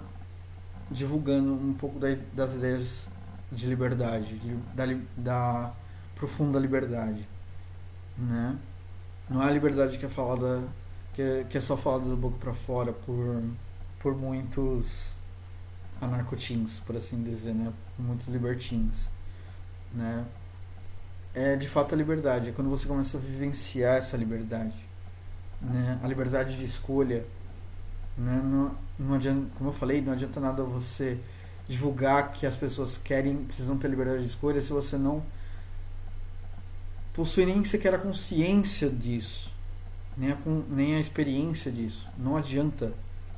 [0.92, 3.08] divulgando um pouco da, das ideias
[3.52, 4.86] de liberdade, de, da,
[5.18, 5.74] da
[6.16, 7.28] profunda liberdade,
[8.18, 8.58] né?
[9.30, 10.64] Não é a liberdade que é falada
[11.14, 13.44] que é, que é só falada da boca para fora por
[14.00, 15.14] por muitos
[16.00, 17.72] anarcotins, por assim dizer, né?
[17.98, 19.10] Muitos libertins,
[19.94, 20.26] né?
[21.34, 24.86] É de fato a liberdade, é quando você começa a vivenciar essa liberdade
[25.62, 26.00] né?
[26.04, 27.26] a liberdade de escolha.
[28.18, 28.42] Né?
[28.44, 31.18] Não, não adianta, como eu falei, não adianta nada você
[31.68, 35.24] divulgar que as pessoas querem, precisam ter liberdade de escolha se você não
[37.16, 39.50] possui nem sequer a consciência disso,
[40.18, 40.38] nem a,
[40.70, 42.06] nem a experiência disso.
[42.18, 42.94] Não adianta.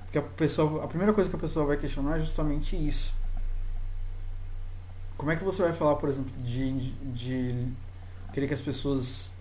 [0.06, 3.14] Porque a, pessoa, a primeira coisa que a pessoa vai questionar é justamente isso.
[5.16, 7.68] Como é que você vai falar, por exemplo, de, de
[8.34, 9.32] querer que as pessoas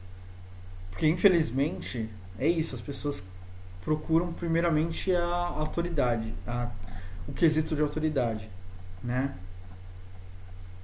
[0.90, 2.08] Porque infelizmente
[2.38, 3.22] é isso, as pessoas
[3.84, 6.70] procuram primeiramente a autoridade, a,
[7.28, 8.50] o quesito de autoridade,
[9.02, 9.34] né?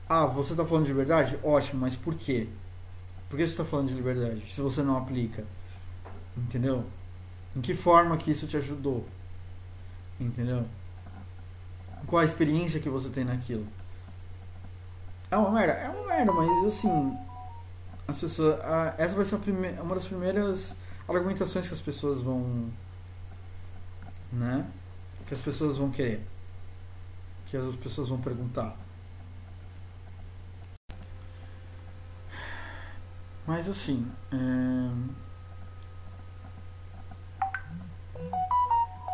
[0.09, 1.38] Ah, você está falando de liberdade?
[1.42, 2.46] Ótimo, mas por quê?
[3.33, 5.43] Por que você está falando de liberdade se você não aplica?
[6.37, 6.85] Entendeu?
[7.57, 9.09] Em que forma que isso te ajudou?
[10.20, 10.66] Entendeu?
[12.07, 13.66] Qual a experiência que você tem naquilo?
[15.30, 17.16] É uma merda, é uma merda, mas assim,
[18.07, 18.61] as pessoas,
[18.99, 19.41] essa vai ser
[19.80, 20.76] uma das primeiras
[21.09, 22.70] argumentações que as pessoas vão,
[24.30, 24.66] né?
[25.26, 26.22] Que as pessoas vão querer,
[27.47, 28.76] que as pessoas vão perguntar.
[33.47, 34.90] Mas assim, é...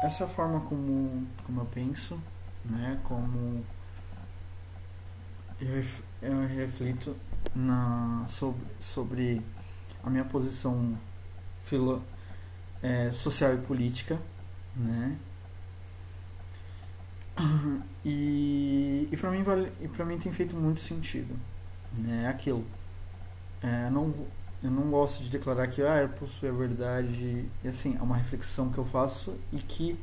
[0.06, 2.18] essa é a forma como, como eu penso,
[2.64, 3.00] né?
[3.04, 3.64] Como
[5.60, 7.16] eu, reflito
[7.54, 9.42] na, sobre, sobre
[10.04, 10.96] a minha posição
[11.64, 12.02] filo,
[12.82, 14.18] é, social e política,
[14.76, 15.16] né?
[18.04, 21.36] E, e para mim vale, e para mim tem feito muito sentido,
[21.92, 22.26] né?
[22.28, 22.64] Aquilo.
[23.62, 24.14] É, não,
[24.62, 27.48] eu não gosto de declarar que ah, eu possuo a verdade.
[27.64, 29.98] E assim, é uma reflexão que eu faço e que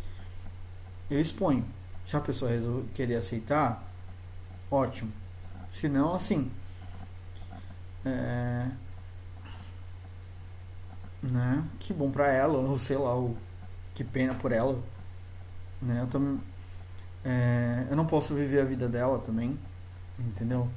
[1.09, 1.65] eu exponho.
[2.05, 3.83] Se a pessoa resolver querer aceitar,
[4.69, 5.11] ótimo.
[5.71, 6.51] Se não, assim.
[8.05, 8.69] É,
[11.21, 11.63] né?
[11.79, 13.35] Que bom pra ela, ou sei lá, ou
[13.93, 14.79] que pena por ela.
[15.81, 16.01] Né?
[16.01, 16.39] Eu também.
[17.23, 19.57] É, eu não posso viver a vida dela também,
[20.19, 20.69] entendeu?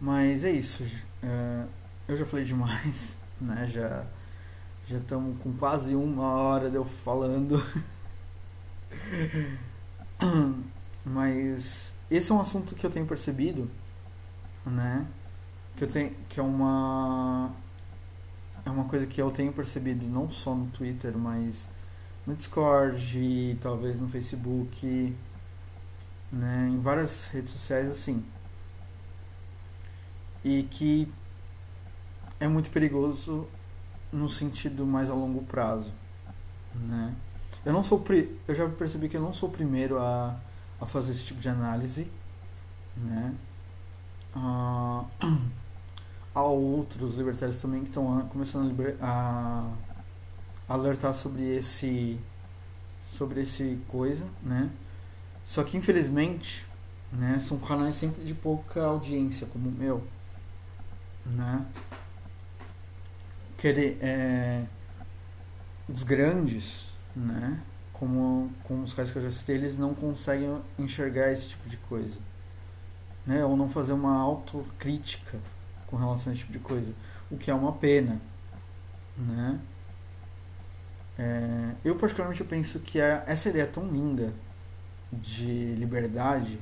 [0.00, 0.84] Mas é isso.
[1.22, 1.64] É,
[2.08, 3.66] eu já falei demais, né?
[3.66, 4.04] Já
[4.88, 7.64] já estamos com quase uma hora de eu falando.
[11.04, 13.70] Mas esse é um assunto que eu tenho percebido,
[14.66, 15.06] né?
[15.76, 17.52] Que eu tenho que é uma
[18.64, 21.64] é uma coisa que eu tenho percebido não só no Twitter, mas
[22.26, 25.14] no Discord, talvez no Facebook,
[26.32, 28.24] né, em várias redes sociais assim.
[30.44, 31.12] E que
[32.38, 33.46] é muito perigoso
[34.12, 35.90] no sentido mais a longo prazo,
[36.74, 37.14] né?
[37.64, 38.02] Eu não sou
[38.48, 40.34] eu já percebi que eu não sou o primeiro a,
[40.80, 42.08] a fazer esse tipo de análise,
[42.96, 43.34] né?
[44.34, 45.04] Uh,
[46.34, 49.68] há outros libertários também que estão começando a,
[50.68, 52.18] a, alertar sobre esse
[53.06, 54.70] sobre esse coisa, né?
[55.44, 56.64] Só que infelizmente,
[57.12, 60.04] né, são canais sempre de pouca audiência como o meu,
[61.26, 61.66] né?
[64.00, 64.64] é,
[65.88, 67.60] os grandes, né?
[67.92, 71.76] Como, como os caras que eu já citei, eles não conseguem enxergar esse tipo de
[71.76, 72.18] coisa,
[73.26, 73.44] né?
[73.44, 75.38] Ou não fazer uma autocrítica
[75.86, 76.92] com relação a esse tipo de coisa,
[77.30, 78.18] o que é uma pena,
[79.18, 79.60] né?
[81.18, 84.32] É, eu particularmente penso que é essa ideia tão linda
[85.12, 86.58] de liberdade,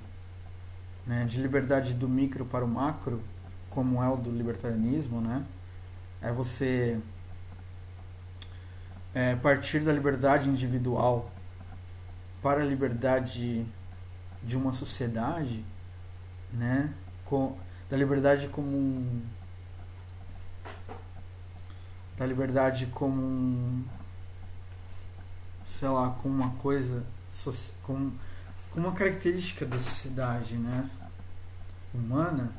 [1.07, 1.25] né?
[1.27, 3.23] De liberdade do micro para o macro,
[3.71, 5.45] como é o do libertarianismo, né?
[6.21, 6.99] é você
[9.15, 11.31] é, partir da liberdade individual
[12.43, 13.65] para a liberdade
[14.43, 15.65] de uma sociedade,
[16.53, 16.93] né?
[17.25, 17.57] Com,
[17.91, 19.23] da liberdade como um,
[22.17, 23.85] da liberdade como um,
[25.79, 27.05] sei lá, como uma coisa,
[27.83, 28.11] com,
[28.71, 30.89] com uma característica da sociedade, né?
[31.93, 32.53] Humana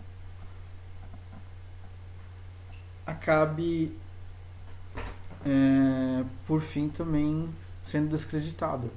[3.10, 3.96] acabe,
[5.46, 7.50] é, por fim, também
[7.84, 8.88] sendo descreditada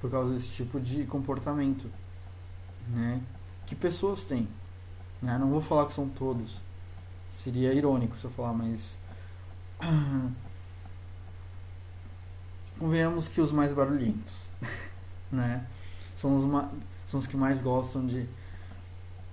[0.00, 1.88] por causa desse tipo de comportamento,
[2.88, 3.20] né?
[3.66, 4.48] Que pessoas têm,
[5.20, 5.38] né?
[5.38, 6.56] Não vou falar que são todos,
[7.30, 8.98] seria irônico se eu falar, mas
[12.78, 14.42] convenhamos que os mais barulhentos,
[15.30, 15.66] né?
[16.16, 16.42] São os,
[17.08, 18.26] são os que mais gostam de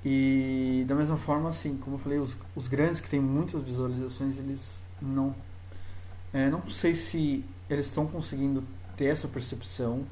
[0.04, 4.38] e da mesma forma, assim, como eu falei, os, os grandes que têm muitas visualizações,
[4.38, 5.36] eles não.
[6.34, 8.64] É, não sei se eles estão conseguindo
[8.96, 10.06] ter essa percepção,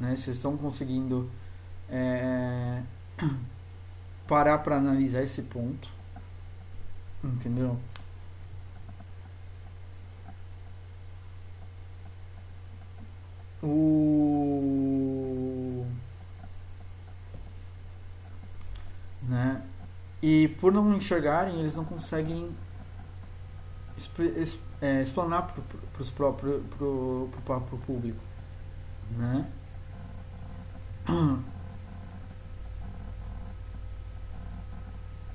[0.00, 0.16] né?
[0.16, 1.30] Se eles estão conseguindo
[1.88, 2.82] é,
[4.26, 5.88] parar para analisar esse ponto,
[7.22, 7.78] entendeu?
[13.62, 15.03] O
[19.28, 19.62] né?
[20.22, 22.50] E por não enxergarem, eles não conseguem
[24.80, 28.22] é, explanar para os próprios pro, pro próprio público,
[29.16, 29.46] né?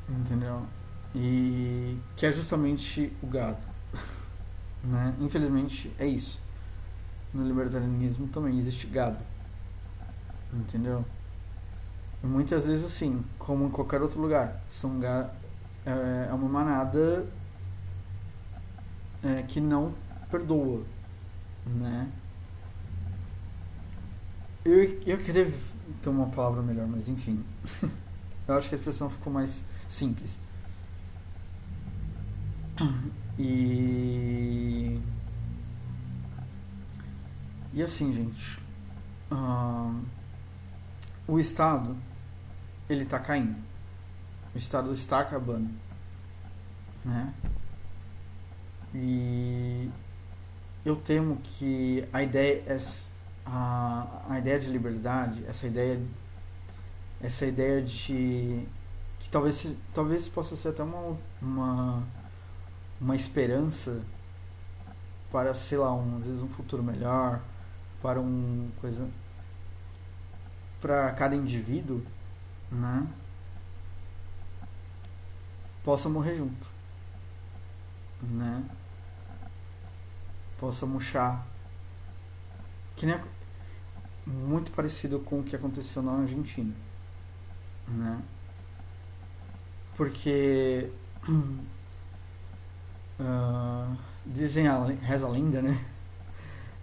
[0.10, 0.66] Entendeu?
[1.14, 3.58] E que é justamente o gado,
[4.84, 5.14] Né?
[5.20, 6.40] Infelizmente é isso.
[7.34, 9.20] No libertarianismo também existe gado.
[10.52, 11.06] Entendeu?
[12.24, 15.00] E muitas vezes assim, como em qualquer outro lugar, são
[15.86, 17.26] é, é uma manada
[19.24, 19.94] é, que não
[20.30, 20.84] perdoa,
[21.66, 22.10] né?
[24.66, 25.52] Eu, eu queria
[26.02, 27.44] ter uma palavra melhor, mas enfim.
[28.48, 30.38] eu acho que a expressão ficou mais simples.
[33.38, 35.00] E.
[37.74, 38.60] E assim, gente.
[39.32, 40.02] Uh,
[41.28, 41.96] o Estado,
[42.90, 43.56] ele está caindo.
[44.54, 45.70] O Estado está acabando.
[47.06, 47.34] Né?
[48.94, 49.90] E
[50.84, 52.64] eu temo que a ideia,
[53.46, 56.02] a, a ideia de liberdade, essa ideia,
[57.22, 58.66] essa ideia de
[59.20, 62.04] que talvez, talvez possa ser até uma, uma,
[63.00, 64.02] uma esperança
[65.32, 67.40] para, sei lá, um, às vezes um futuro melhor,
[68.02, 69.08] para um coisa
[70.82, 72.02] para cada indivíduo,
[72.72, 73.08] né?
[75.84, 76.68] Possa morrer junto,
[78.22, 78.64] né?
[80.60, 81.46] Possa murchar.
[82.96, 83.20] Que nem
[84.30, 86.74] muito parecido com o que aconteceu na Argentina,
[87.88, 88.22] né?
[89.96, 90.90] Porque
[93.20, 95.84] uh, dizem a reza a lenda, né?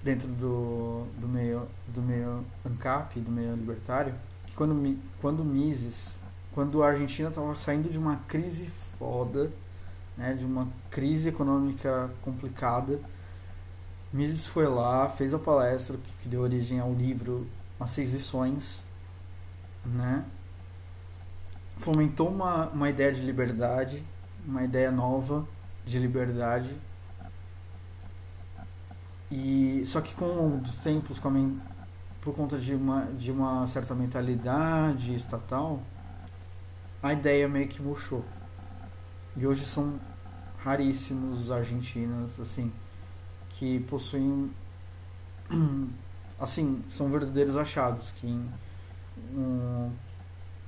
[0.02, 4.14] Dentro do, do meio do meio ANCAP, do meio libertário,
[4.56, 6.14] quando quando Mises,
[6.52, 9.50] quando a Argentina estava saindo de uma crise foda,
[10.16, 12.98] né, de uma crise econômica complicada,
[14.12, 17.46] Mises foi lá, fez a palestra que, que deu origem ao livro
[17.78, 18.82] As Seis Lições,
[19.84, 20.24] né?
[21.78, 24.02] fomentou uma, uma ideia de liberdade,
[24.46, 25.46] uma ideia nova
[25.84, 26.74] de liberdade.
[29.30, 31.58] E só que com os tempos, com
[32.26, 35.80] por conta de uma, de uma certa mentalidade estatal,
[37.00, 38.24] a ideia meio que murchou.
[39.36, 39.94] E hoje são
[40.58, 42.72] raríssimos os argentinos assim
[43.50, 44.50] que possuem
[46.40, 48.26] assim, são verdadeiros achados que
[49.32, 49.92] um,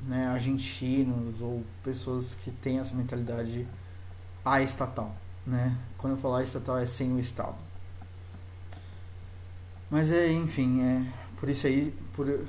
[0.06, 3.66] né, argentinos ou pessoas que têm essa mentalidade
[4.44, 5.12] a estatal,
[5.44, 5.76] né?
[5.98, 7.56] Quando eu falar estatal é sem o Estado.
[9.90, 12.46] Mas é, enfim, é por isso aí, por,